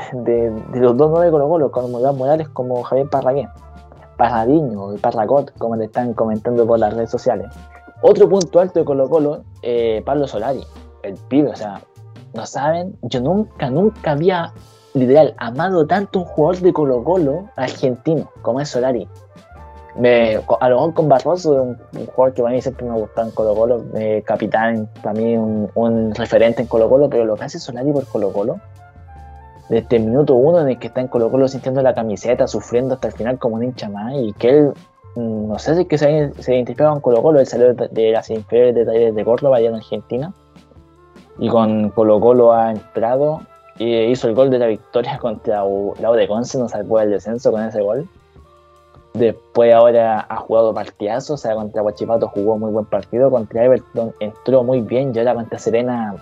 [0.75, 3.49] los dos nueve Colo Colo, como Iván Morales como Javier Parragué.
[4.18, 7.47] Parradiño y Parracot, como le están comentando por las redes sociales.
[8.01, 10.63] Otro punto alto de Colo Colo, eh, Pablo Solari,
[11.03, 11.82] el pibe, o sea,
[12.34, 14.53] no saben, yo nunca, nunca había
[14.93, 19.07] literal amado tanto un jugador de Colo Colo argentino como es Solari.
[19.95, 23.28] Me, a lo mejor con Barroso, un, un jugador que para mí siempre me gustaba
[23.28, 27.36] en Colo Colo, eh, capitán, para mí un, un referente en Colo Colo, pero lo
[27.36, 28.59] que hace Solari por Colo Colo,
[29.70, 32.95] desde el minuto uno en el que está en Colo Colo sintiendo la camiseta, sufriendo
[32.95, 34.74] hasta el final como un hincha más, y que él,
[35.15, 38.11] mm, no sé si es que se, se identificaba con Colo Colo, él salió de,
[38.11, 40.34] las inferiores de Talleres de Córdoba, allá en Argentina,
[41.39, 43.41] y con Colo Colo ha entrado
[43.80, 45.63] y hizo el gol de la victoria contra
[45.99, 48.07] la de Conce, nos salvó del descenso con ese gol.
[49.13, 54.13] Después ahora ha jugado partidazos, o sea, contra Huachipato jugó muy buen partido, contra Everton
[54.20, 56.15] entró muy bien y ahora contra Serena,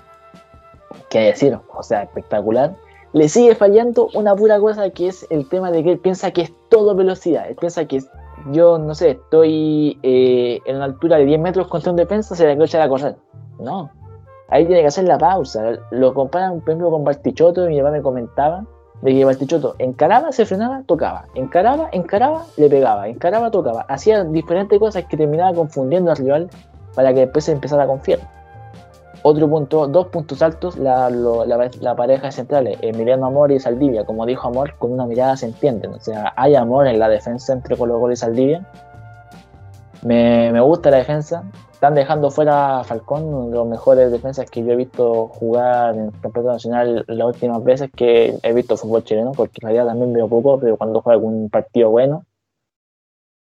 [1.10, 2.74] qué decir, o sea, espectacular.
[3.16, 6.42] Le sigue fallando una pura cosa que es el tema de que él piensa que
[6.42, 8.02] es todo velocidad, él piensa que
[8.52, 12.44] yo, no sé, estoy eh, en una altura de 10 metros contra un defensa, se
[12.44, 13.16] le quiero echar a correr.
[13.58, 13.90] No,
[14.50, 15.78] ahí tiene que hacer la pausa.
[15.92, 18.66] Lo comparan, por ejemplo, con Bartichotto, mi papá me comentaba
[19.02, 23.86] de que Bartichotto encaraba, se frenaba, tocaba, encaraba, encaraba, le pegaba, encaraba, tocaba.
[23.88, 26.50] Hacía diferentes cosas que terminaba confundiendo al rival
[26.94, 28.20] para que después se empezara a confiar.
[29.28, 34.06] Otro punto, dos puntos altos, la, lo- la, la pareja central, Emiliano Amor y Saldivia.
[34.06, 35.94] Como dijo Amor, con una mirada se entienden.
[35.96, 38.68] O sea, hay amor en la defensa entre Colo Colo y Saldivia.
[40.04, 41.44] Me, me gusta la defensa.
[41.72, 45.96] Están dejando fuera a Falcón, uno de los mejores defensas que yo he visto jugar
[45.96, 49.88] en el campeonato nacional las últimas veces que he visto fútbol chileno, porque en realidad
[49.88, 52.26] también veo poco, pero cuando juega algún partido bueno.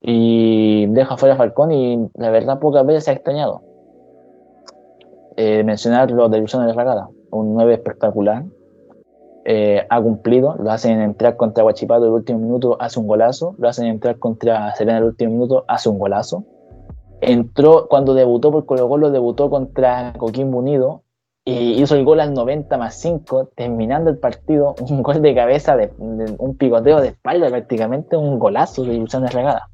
[0.01, 3.63] y deja fuera a Falcón y la verdad pocas veces se ha extrañado.
[5.37, 8.45] Eh, mencionar lo de Luciano de Ragada, un 9 espectacular.
[9.45, 13.69] Eh, ha cumplido, lo hacen entrar contra Guachipato el último minuto, hace un golazo, lo
[13.69, 16.45] hacen entrar contra Serena el último minuto, hace un golazo.
[17.21, 21.03] Entró cuando debutó por Colo Colo, debutó contra Coquimbo Unido
[21.45, 25.77] y hizo el gol al 90 más 5, terminando el partido, un gol de cabeza,
[25.99, 29.69] un picoteo de espalda prácticamente, un golazo de Luciano de Regada.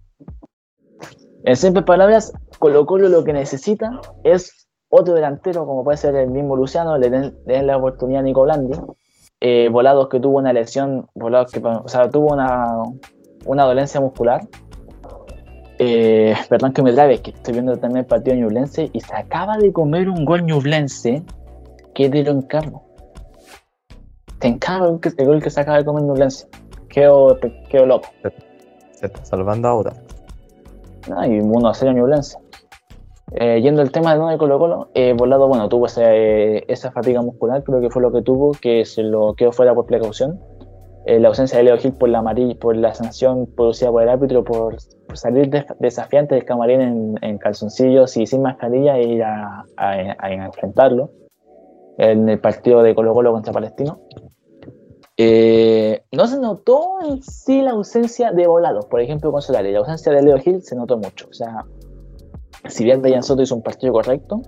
[1.44, 6.30] En simples palabras, Colo Colo lo que necesita es otro delantero, como puede ser el
[6.30, 8.78] mismo Luciano, le den, le den la oportunidad a Nico Blandi.
[9.40, 12.66] Eh, Volados que tuvo una lesión, Volados que o sea, tuvo una,
[13.44, 14.46] una dolencia muscular.
[15.78, 19.14] Eh, perdón que me trabe, que estoy viendo también el partido de Ñublense y se
[19.14, 21.22] acaba de comer un gol Ñublense
[21.94, 22.82] que te lo encargo.
[24.40, 26.48] Te encargo el, gol que se acaba de comer Ñublense.
[26.88, 28.08] Quedo, quedo loco.
[28.92, 29.92] Se está salvando ahora.
[31.08, 31.24] ¿no?
[31.24, 32.38] y 1 a 0 Ñublense.
[33.32, 36.64] Eh, yendo al tema de no de Colo Colo, eh, Volado, bueno, tuvo esa, eh,
[36.68, 39.86] esa fatiga muscular, creo que fue lo que tuvo, que se lo quedó fuera por
[39.86, 40.40] precaución.
[41.04, 44.08] Eh, la ausencia de Leo Gil por la amarilla, por la sanción producida por el
[44.08, 44.76] árbitro, por,
[45.06, 49.64] por salir de- desafiante del camarín en, en calzoncillos y sin mascarilla e ir a,
[49.76, 51.10] a- a enfrentarlo
[51.98, 54.00] en el partido de Colo Colo contra Palestino.
[55.16, 59.72] Eh, no se notó en sí la ausencia de volados, por ejemplo, con Solari.
[59.72, 61.26] La ausencia de Leo Gil se notó mucho.
[61.28, 61.64] O sea,
[62.66, 64.42] si bien Brian Soto hizo un partido correcto,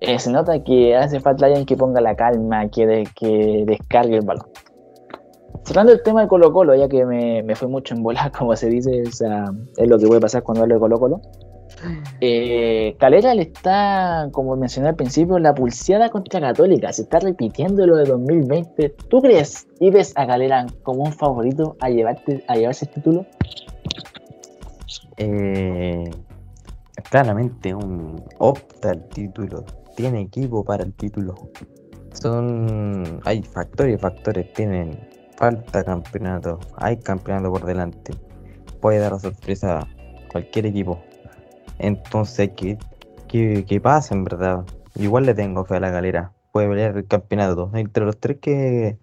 [0.00, 4.16] eh, se nota que hace falta alguien que ponga la calma, que, de- que descargue
[4.16, 4.46] el balón.
[5.64, 8.56] Cerrando el tema de Colo Colo, ya que me, me fui mucho en volar, como
[8.56, 9.44] se dice, o sea,
[9.76, 11.20] es lo que puede pasar cuando hablo de Colo Colo.
[12.20, 16.92] Eh, Calera le está, como mencioné al principio, la pulseada contra Católica.
[16.92, 18.96] Se está repitiendo lo de 2020.
[19.08, 23.26] ¿Tú crees y ves a Calera como un favorito a, llevarte, a llevarse el título?
[25.16, 26.04] Eh,
[27.10, 29.64] claramente un opta al título.
[29.96, 31.34] Tiene equipo para el título.
[32.12, 33.20] Son.
[33.24, 34.52] Hay factores factores.
[34.54, 34.98] Tienen
[35.36, 36.58] falta campeonato.
[36.76, 38.14] Hay campeonato por delante.
[38.80, 39.88] Puede dar la sorpresa a
[40.32, 41.02] cualquier equipo.
[41.78, 42.78] Entonces, que,
[43.28, 44.64] que, que pasa en verdad.
[44.94, 46.32] Igual le tengo fe a la galera.
[46.52, 47.70] Puede pelear el campeonato.
[47.74, 48.98] Entre los tres que.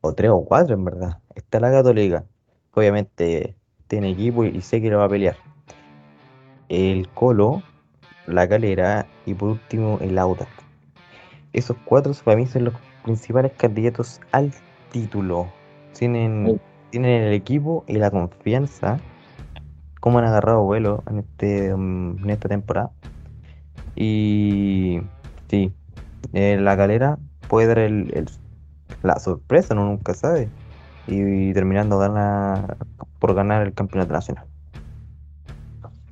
[0.00, 1.18] O tres o cuatro en verdad.
[1.34, 2.24] Está la Católica.
[2.72, 3.54] Obviamente
[3.86, 5.49] tiene equipo y sé que lo va a pelear.
[6.70, 7.62] El Colo,
[8.28, 10.48] la Calera y por último el Audax.
[11.52, 14.52] Esos cuatro para mí son los principales candidatos al
[14.92, 15.48] título.
[15.98, 16.60] Tienen, Sí.
[16.90, 18.98] tienen el equipo y la confianza.
[20.00, 22.92] Cómo han agarrado vuelo en, este, mm, en esta temporada.
[23.96, 25.00] Y
[25.48, 25.72] sí,
[26.32, 27.18] eh, la Calera
[27.48, 28.30] puede dar el- el-
[29.02, 30.48] la sorpresa, uno nunca sabe.
[31.08, 32.76] Y, terminando gana,
[33.18, 34.49] por ganar el campeonato nacional.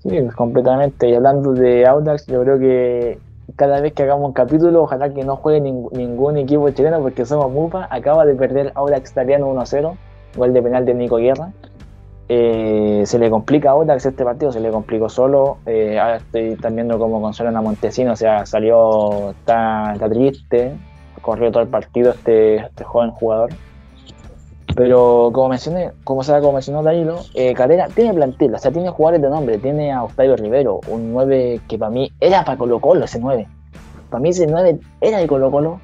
[0.09, 1.09] Sí, completamente.
[1.09, 3.19] Y hablando de Audax, yo creo que
[3.57, 7.25] cada vez que hagamos un capítulo, ojalá que no juegue ning- ningún equipo chileno porque
[7.27, 7.89] somos MUPA.
[7.91, 9.97] Acaba de perder Audax Italiano 1-0,
[10.37, 11.51] gol de penal de Nico Guerra.
[12.31, 15.59] Eh, se le complica a Audax este partido, se le complicó solo.
[15.67, 20.73] Eh, ahora estoy también viendo cómo consuelan a Montesino, o salió, está, está triste,
[21.23, 23.51] corrió todo el partido este, este joven jugador.
[24.75, 27.55] Pero como mencioné, como, sea, como mencionó Danilo, eh,
[27.95, 31.79] tiene plantel, o sea, tiene jugadores de nombre, tiene a Octavio Rivero, un 9 que
[31.79, 33.49] para mí era para Colo Colo ese 9.
[34.11, 35.81] Para mí ese 9 era de Colo Colo.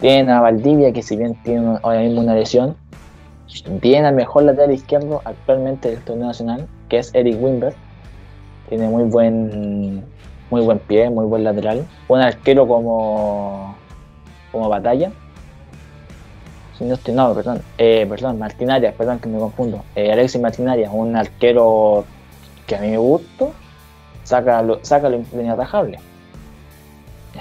[0.00, 2.74] Tiene a Valdivia, que si bien tiene ahora mismo una lesión,
[3.80, 7.74] tiene al mejor lateral izquierdo actualmente del torneo nacional, que es Eric Wimber.
[8.68, 10.04] Tiene muy buen,
[10.50, 11.86] muy buen pie, muy buen lateral.
[12.08, 13.76] Un arquero como,
[14.52, 15.12] como batalla.
[16.80, 19.84] No perdón, eh, perdón, Martín Arias, perdón que me confundo.
[19.94, 22.06] Eh, Alexis Martín Arias, un arquero
[22.66, 23.48] que a mí me gusta,
[24.24, 25.98] saca lo, saca lo inatajable.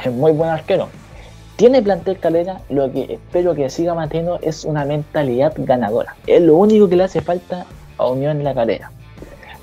[0.03, 0.89] Es muy buen arquero.
[1.55, 6.15] Tiene plantel calera, lo que espero que siga manteniendo es una mentalidad ganadora.
[6.27, 7.65] Es lo único que le hace falta
[7.97, 8.91] a Unión en la calera.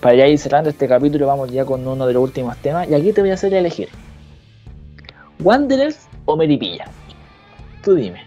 [0.00, 2.88] Para ya ir cerrando este capítulo, vamos ya con uno de los últimos temas.
[2.88, 3.88] Y aquí te voy a hacer elegir:
[5.42, 6.86] ¿Wanderers o Meripilla?
[7.82, 8.25] Tú dime.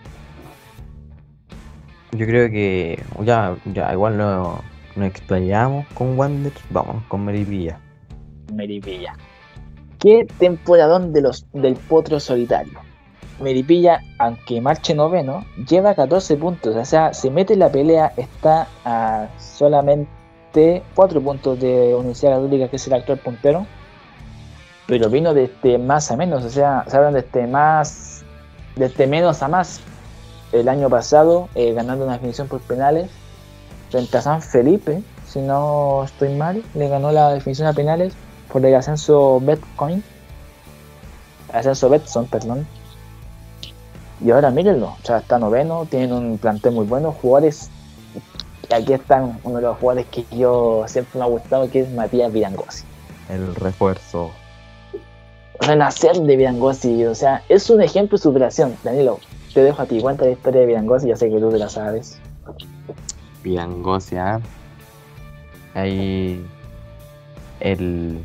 [2.12, 4.62] Yo creo que ya, ya igual no,
[4.95, 7.80] nos explayamos con Wander, vamos con Meripilla.
[8.53, 9.16] Meripilla.
[9.99, 12.80] ¿Qué temporadón de los, del potro solitario?
[13.41, 16.76] Meripilla, aunque marche noveno, lleva 14 puntos.
[16.76, 22.68] O sea, se mete en la pelea, está a solamente 4 puntos de Universidad Católica,
[22.70, 23.66] que es el actual puntero.
[24.88, 28.24] Pero vino desde más a menos, o sea, se hablan desde más,
[28.76, 29.82] desde menos a más.
[30.51, 33.09] El año pasado, eh, ganando una definición por penales
[33.89, 38.13] frente a San Felipe, si no estoy mal, le ganó la definición a penales
[38.51, 40.03] por el ascenso Betcoin.
[41.53, 42.67] Ascenso Betson, perdón.
[44.23, 47.69] Y ahora mírenlo, o sea, está noveno, tienen un plantel muy bueno, jugadores.
[48.69, 51.91] Y aquí están uno de los jugadores que yo siempre me ha gustado, que es
[51.91, 52.83] Matías Virangosi.
[53.29, 54.31] El refuerzo.
[55.61, 58.75] Renacer de Virangosi, o sea, es un ejemplo de superación.
[58.83, 59.19] Danilo,
[59.53, 61.69] te dejo a ti, cuenta la historia de Virangosi, ya sé que tú te la
[61.69, 62.19] sabes.
[63.43, 64.41] Viangosia.
[65.73, 66.45] Ahí
[67.59, 68.19] el,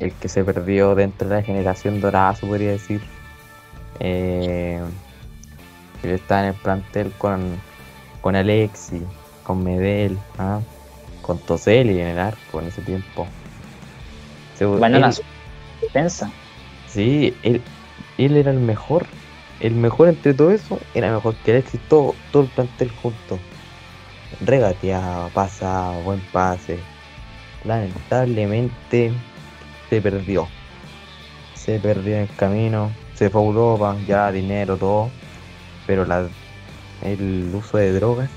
[0.00, 3.00] el que se perdió dentro de la generación dorada, se podría decir.
[4.00, 4.80] Eh,
[6.02, 7.42] él está en el plantel con,
[8.20, 9.02] con Alexi,
[9.44, 10.60] con Medel, ¿ah?
[11.22, 13.26] con Toselli en el arco en ese tiempo.
[14.56, 15.16] Se- Banana él-
[15.80, 16.30] defensa.
[16.88, 17.62] Sí, él,
[18.18, 19.06] él era el mejor.
[19.60, 23.38] El mejor entre todo eso era mejor que Alexis, todo, todo el plantel junto.
[24.44, 26.78] Regateaba, pasaba, buen pase.
[27.64, 29.12] Lamentablemente
[29.88, 30.46] se perdió.
[31.54, 35.10] Se perdió en el camino, se fue a Europa, ya dinero, todo.
[35.86, 36.28] Pero la,
[37.02, 38.30] el uso de drogas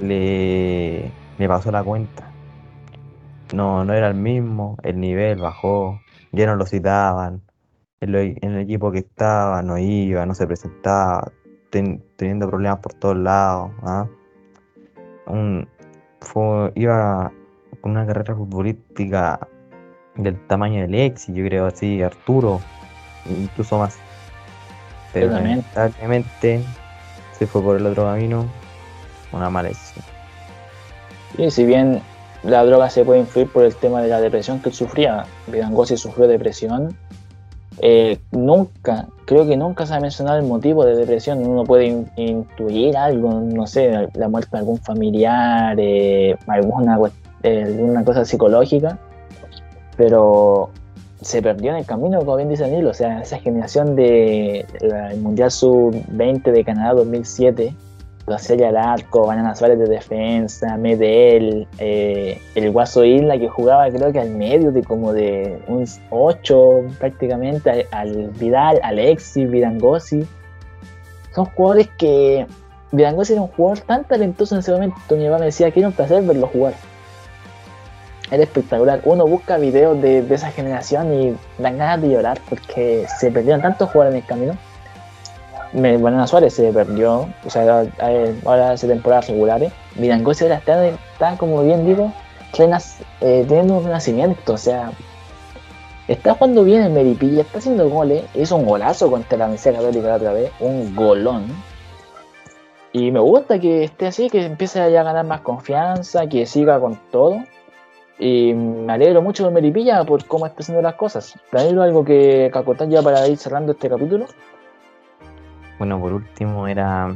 [0.00, 2.30] le, le pasó la cuenta.
[3.54, 6.00] No, no era el mismo, el nivel bajó,
[6.32, 7.42] ya no lo citaban,
[8.02, 11.30] en, lo- en el equipo que estaba no iba, no se presentaba,
[11.70, 13.70] ten- teniendo problemas por todos lados.
[13.82, 14.06] ¿ah?
[15.26, 15.66] Un-
[16.20, 17.32] fue- iba
[17.80, 19.40] con una carrera futbolística
[20.16, 22.60] del tamaño del Lexi, yo creo así, Arturo,
[23.28, 23.96] incluso más.
[25.12, 26.62] Pero lamentablemente
[27.38, 28.46] se fue por el otro camino,
[29.32, 30.04] una mala decisión.
[31.38, 32.02] Y si bien
[32.42, 35.96] la droga se puede influir por el tema de la depresión que él sufría, Vidangosi
[35.96, 36.96] sufrió depresión,
[37.82, 41.44] eh, nunca, creo que nunca se ha mencionado el motivo de depresión.
[41.46, 46.30] Uno puede in- intuir algo, no sé, la muerte de algún familiar, eh,
[47.42, 48.98] eh, alguna cosa psicológica,
[49.96, 50.70] pero
[51.20, 55.12] se perdió en el camino, como bien dice Danilo, o sea, esa generación de la-
[55.12, 57.74] el Mundial Sub-20 de Canadá 2007,
[58.26, 64.12] Toselli al arco, Banana Suárez de defensa, Medel, eh, el Guaso Isla que jugaba creo
[64.12, 70.26] que al medio de como de un 8 prácticamente, al, al Vidal, Alexis, Vidangosi.
[71.34, 72.46] Son jugadores que
[72.92, 75.88] Vidangosi era un jugador tan talentoso en ese momento, mi papá me decía que era
[75.88, 76.74] un placer verlo jugar.
[78.30, 79.00] Era espectacular.
[79.04, 83.60] Uno busca videos de, de esa generación y dan ganas de llorar porque se perdieron
[83.60, 84.71] tantos jugadores en el camino.
[85.72, 89.72] Me- Banana Suárez se perdió, o sea, ahora- ahora hace temporadas regulares.
[89.96, 92.12] Vidangosi ahora está, como bien digo,
[92.54, 94.92] renas- eh, teniendo un renacimiento, o sea,
[96.08, 100.08] está jugando bien en Meripilla, está haciendo goles, hizo un golazo contra la Universidad Católica
[100.08, 101.46] la otra vez, un golón.
[102.92, 106.98] Y me gusta que esté así, que empiece a ganar más confianza, que siga con
[107.10, 107.38] todo.
[108.18, 111.34] Y me alegro mucho de Meripilla por cómo está haciendo las cosas.
[111.50, 114.26] Danilo, algo que acotar ya para ir cerrando este capítulo.
[115.82, 117.12] Bueno, por último era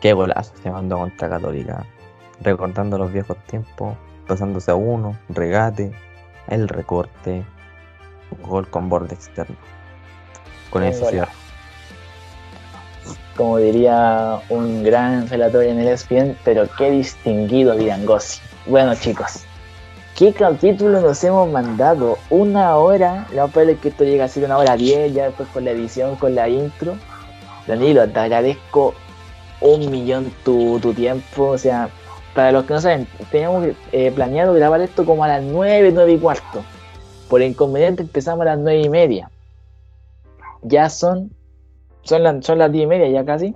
[0.00, 1.84] qué golazo se mandó contra Católica.
[2.40, 3.94] Recordando los viejos tiempos,
[4.26, 5.92] pasándose a uno, regate,
[6.48, 7.44] el recorte,
[8.42, 9.56] gol con borde externo.
[10.70, 11.30] Con eso golazo.
[13.36, 18.40] como diría un gran relator en el ESPN, pero qué distinguido Vidangosi.
[18.64, 19.44] Bueno chicos,
[20.16, 22.16] ¿qué capítulo nos hemos mandado?
[22.30, 25.50] Una hora, lo peor es que esto llega a ser una hora diez, ya después
[25.50, 26.96] con la edición, con la intro.
[27.66, 28.94] Danilo, te agradezco
[29.60, 31.88] un millón tu, tu tiempo, o sea,
[32.34, 36.12] para los que no saben, teníamos eh, planeado grabar esto como a las nueve, nueve
[36.12, 36.64] y cuarto.
[37.28, 39.30] Por inconveniente empezamos a las nueve y media.
[40.62, 41.30] Ya son
[42.04, 43.54] son, las son las 10 y media ya casi.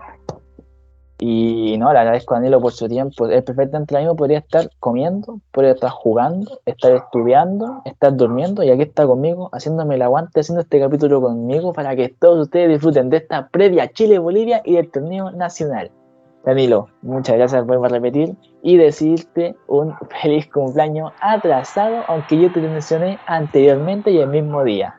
[1.20, 3.26] Y no, le agradezco a Danilo por su tiempo.
[3.28, 4.16] Es perfectamente lo mismo.
[4.16, 8.62] Podría estar comiendo, podría estar jugando, estar estudiando, estar durmiendo.
[8.62, 12.68] Y aquí está conmigo, haciéndome el aguante, haciendo este capítulo conmigo para que todos ustedes
[12.68, 15.90] disfruten de esta previa Chile-Bolivia y del torneo nacional.
[16.44, 18.36] Danilo, muchas gracias, a repetir.
[18.62, 24.62] Y decirte un feliz cumpleaños atrasado, aunque yo te lo mencioné anteriormente y el mismo
[24.64, 24.94] día.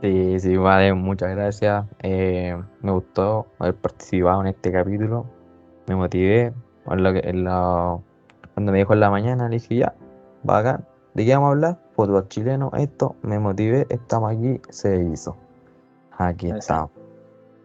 [0.00, 1.84] Sí, sí, vale, muchas gracias.
[2.02, 5.26] Eh, me gustó haber participado en este capítulo.
[5.86, 6.52] Me motivé.
[6.90, 8.02] En lo que, en lo-
[8.54, 9.94] cuando me dijo en la mañana, le dije ya,
[10.44, 10.84] bacán.
[11.14, 11.78] ¿De qué vamos a hablar?
[11.96, 15.36] Fútbol chileno, esto, me motivé, estamos aquí, se hizo.
[16.16, 16.90] Aquí estamos.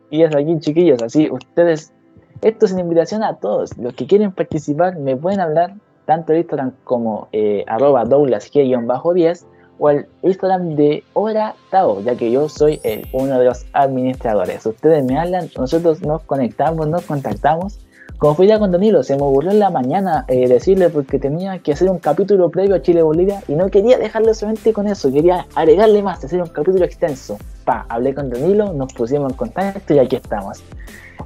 [0.10, 1.94] Y es aquí, chiquillos, así ustedes,
[2.42, 3.78] esto es una invitación a todos.
[3.78, 5.76] Los que quieren participar me pueden hablar
[6.06, 9.46] tanto en Instagram como eh, arroba douglasg-10
[9.80, 14.66] o el Instagram de Hora Tao, ya que yo soy el, uno de los administradores.
[14.66, 17.80] Ustedes me hablan, nosotros nos conectamos, nos contactamos
[18.24, 21.60] como fue ya con Danilo, se me ocurrió en la mañana eh, decirle porque tenía
[21.60, 25.46] que hacer un capítulo previo a Chile-Bolivia y no quería dejarlo solamente con eso, quería
[25.56, 27.38] agregarle más, hacer un capítulo extenso.
[27.66, 30.64] Pa, hablé con Danilo, nos pusimos en contacto y aquí estamos.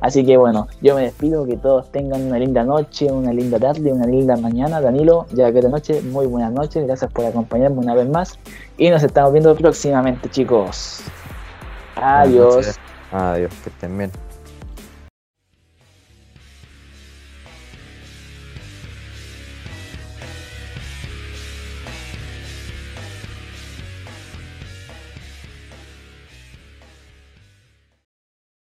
[0.02, 3.92] Así que bueno, yo me despido, que todos tengan una linda noche, una linda tarde,
[3.92, 4.82] una linda mañana.
[4.82, 8.38] Danilo, ya que de noche, muy buenas noches, gracias por acompañarme una vez más
[8.78, 11.02] y nos estamos viendo próximamente chicos.
[11.96, 12.78] Adiós.
[13.12, 14.27] Adiós, que estén bien.